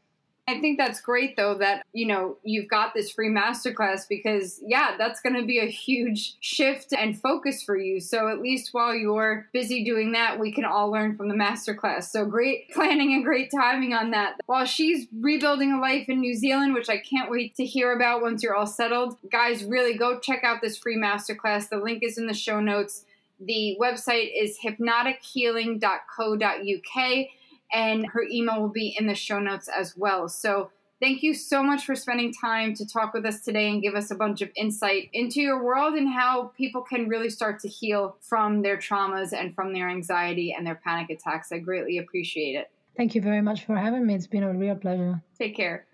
I 0.47 0.59
think 0.59 0.77
that's 0.77 1.01
great 1.01 1.35
though 1.35 1.55
that, 1.55 1.83
you 1.91 2.05
know, 2.05 2.37
you've 2.43 2.67
got 2.67 2.93
this 2.93 3.09
free 3.09 3.29
masterclass 3.29 4.07
because 4.07 4.61
yeah, 4.63 4.95
that's 4.95 5.19
going 5.19 5.35
to 5.35 5.43
be 5.43 5.57
a 5.57 5.65
huge 5.65 6.35
shift 6.39 6.93
and 6.93 7.19
focus 7.19 7.63
for 7.63 7.75
you. 7.75 7.99
So 7.99 8.27
at 8.27 8.41
least 8.41 8.71
while 8.71 8.93
you're 8.93 9.47
busy 9.53 9.83
doing 9.83 10.11
that, 10.11 10.39
we 10.39 10.51
can 10.51 10.63
all 10.63 10.91
learn 10.91 11.17
from 11.17 11.29
the 11.29 11.35
masterclass. 11.35 12.03
So 12.03 12.25
great 12.25 12.71
planning 12.71 13.13
and 13.13 13.23
great 13.23 13.49
timing 13.49 13.93
on 13.93 14.11
that. 14.11 14.35
While 14.45 14.65
she's 14.65 15.07
rebuilding 15.19 15.71
a 15.71 15.81
life 15.81 16.09
in 16.09 16.19
New 16.19 16.35
Zealand, 16.35 16.75
which 16.75 16.89
I 16.89 16.99
can't 16.99 17.31
wait 17.31 17.55
to 17.55 17.65
hear 17.65 17.93
about 17.93 18.21
once 18.21 18.43
you're 18.43 18.55
all 18.55 18.67
settled, 18.67 19.17
guys, 19.31 19.63
really 19.63 19.97
go 19.97 20.19
check 20.19 20.43
out 20.43 20.61
this 20.61 20.77
free 20.77 20.97
masterclass. 20.97 21.69
The 21.69 21.77
link 21.77 22.03
is 22.03 22.19
in 22.19 22.27
the 22.27 22.35
show 22.35 22.59
notes. 22.59 23.05
The 23.39 23.77
website 23.81 24.29
is 24.39 24.59
hypnotichealing.co.uk 24.63 27.27
and 27.71 28.05
her 28.07 28.23
email 28.31 28.61
will 28.61 28.69
be 28.69 28.95
in 28.97 29.07
the 29.07 29.15
show 29.15 29.39
notes 29.39 29.67
as 29.67 29.95
well. 29.97 30.29
So 30.29 30.71
thank 31.01 31.23
you 31.23 31.33
so 31.33 31.61
much 31.61 31.85
for 31.85 31.95
spending 31.95 32.33
time 32.33 32.73
to 32.75 32.85
talk 32.87 33.13
with 33.13 33.25
us 33.25 33.41
today 33.41 33.69
and 33.69 33.81
give 33.81 33.95
us 33.95 34.11
a 34.11 34.15
bunch 34.15 34.41
of 34.41 34.49
insight 34.55 35.09
into 35.13 35.41
your 35.41 35.63
world 35.63 35.95
and 35.95 36.09
how 36.09 36.51
people 36.57 36.81
can 36.81 37.07
really 37.07 37.29
start 37.29 37.59
to 37.61 37.67
heal 37.67 38.17
from 38.21 38.61
their 38.61 38.77
traumas 38.77 39.33
and 39.33 39.53
from 39.53 39.73
their 39.73 39.89
anxiety 39.89 40.55
and 40.57 40.65
their 40.65 40.79
panic 40.83 41.09
attacks. 41.09 41.51
I 41.51 41.59
greatly 41.59 41.97
appreciate 41.97 42.55
it. 42.55 42.71
Thank 42.95 43.13
you 43.13 43.21
very 43.21 43.41
much 43.41 43.65
for 43.65 43.75
having 43.75 44.05
me. 44.05 44.15
It's 44.15 44.27
been 44.27 44.43
a 44.43 44.53
real 44.53 44.75
pleasure. 44.75 45.21
Take 45.37 45.55
care. 45.55 45.85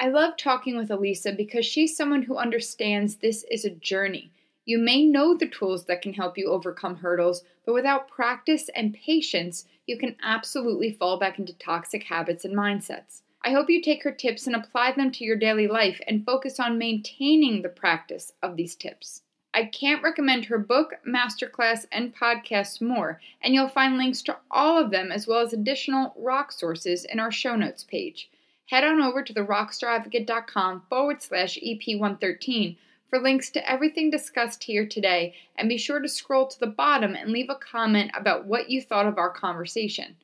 I 0.00 0.08
love 0.08 0.36
talking 0.36 0.76
with 0.76 0.90
Elisa 0.90 1.32
because 1.32 1.66
she's 1.66 1.96
someone 1.96 2.22
who 2.22 2.36
understands 2.36 3.16
this 3.16 3.44
is 3.50 3.64
a 3.64 3.70
journey. 3.70 4.32
You 4.64 4.78
may 4.78 5.04
know 5.04 5.36
the 5.36 5.48
tools 5.48 5.84
that 5.84 6.02
can 6.02 6.14
help 6.14 6.38
you 6.38 6.48
overcome 6.50 6.96
hurdles, 6.96 7.44
but 7.66 7.74
without 7.74 8.08
practice 8.08 8.70
and 8.74 8.94
patience, 8.94 9.66
you 9.86 9.98
can 9.98 10.16
absolutely 10.22 10.92
fall 10.92 11.18
back 11.18 11.38
into 11.38 11.52
toxic 11.58 12.04
habits 12.04 12.44
and 12.44 12.56
mindsets. 12.56 13.22
I 13.42 13.50
hope 13.50 13.68
you 13.68 13.82
take 13.82 14.02
her 14.04 14.12
tips 14.12 14.46
and 14.46 14.56
apply 14.56 14.92
them 14.92 15.10
to 15.12 15.24
your 15.24 15.36
daily 15.36 15.66
life 15.66 16.00
and 16.06 16.24
focus 16.24 16.58
on 16.58 16.78
maintaining 16.78 17.60
the 17.60 17.68
practice 17.68 18.32
of 18.42 18.56
these 18.56 18.74
tips. 18.74 19.22
I 19.52 19.66
can't 19.66 20.02
recommend 20.02 20.46
her 20.46 20.58
book, 20.58 20.94
masterclass, 21.06 21.86
and 21.92 22.16
podcast 22.16 22.80
more, 22.80 23.20
and 23.42 23.54
you'll 23.54 23.68
find 23.68 23.96
links 23.96 24.22
to 24.22 24.38
all 24.50 24.82
of 24.82 24.90
them 24.90 25.12
as 25.12 25.26
well 25.26 25.40
as 25.40 25.52
additional 25.52 26.14
rock 26.18 26.50
sources 26.50 27.04
in 27.04 27.20
our 27.20 27.30
show 27.30 27.54
notes 27.54 27.84
page. 27.84 28.30
Head 28.66 28.82
on 28.82 29.00
over 29.00 29.22
to 29.22 29.34
therockstaradvocate.com 29.34 30.84
forward 30.88 31.22
slash 31.22 31.58
EP113 31.64 32.76
for 33.08 33.18
links 33.18 33.50
to 33.50 33.70
everything 33.70 34.10
discussed 34.10 34.64
here 34.64 34.86
today, 34.86 35.34
and 35.56 35.68
be 35.68 35.78
sure 35.78 36.00
to 36.00 36.08
scroll 36.08 36.46
to 36.46 36.58
the 36.58 36.66
bottom 36.66 37.14
and 37.14 37.30
leave 37.30 37.50
a 37.50 37.54
comment 37.54 38.10
about 38.14 38.46
what 38.46 38.70
you 38.70 38.80
thought 38.82 39.06
of 39.06 39.18
our 39.18 39.30
conversation. 39.30 40.16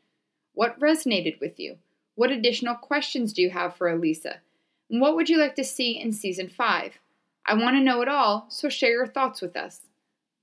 What 0.54 0.78
resonated 0.80 1.40
with 1.40 1.60
you? 1.60 1.76
What 2.14 2.30
additional 2.30 2.74
questions 2.74 3.32
do 3.32 3.42
you 3.42 3.50
have 3.50 3.76
for 3.76 3.88
Elisa? 3.88 4.40
And 4.90 5.00
what 5.00 5.14
would 5.14 5.28
you 5.28 5.38
like 5.38 5.54
to 5.56 5.64
see 5.64 5.98
in 5.98 6.12
season 6.12 6.48
5? 6.48 6.98
I 7.46 7.54
want 7.54 7.76
to 7.76 7.82
know 7.82 8.02
it 8.02 8.08
all, 8.08 8.46
so 8.48 8.68
share 8.68 8.90
your 8.90 9.06
thoughts 9.06 9.40
with 9.40 9.56
us. 9.56 9.80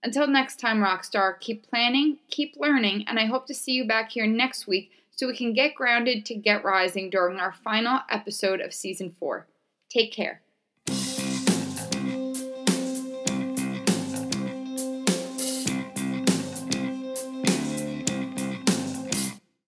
Until 0.03 0.27
next 0.27 0.59
time, 0.59 0.79
Rockstar, 0.79 1.39
keep 1.39 1.67
planning, 1.67 2.17
keep 2.29 2.55
learning, 2.57 3.05
and 3.07 3.19
I 3.19 3.25
hope 3.25 3.47
to 3.47 3.53
see 3.53 3.73
you 3.73 3.85
back 3.85 4.11
here 4.11 4.27
next 4.27 4.67
week 4.67 4.91
so 5.11 5.27
we 5.27 5.35
can 5.35 5.53
get 5.53 5.75
grounded 5.75 6.25
to 6.25 6.35
get 6.35 6.63
rising 6.63 7.09
during 7.09 7.39
our 7.39 7.51
final 7.51 7.99
episode 8.09 8.61
of 8.61 8.73
season 8.73 9.15
4. 9.19 9.47
Take 9.89 10.13
care. 10.13 10.41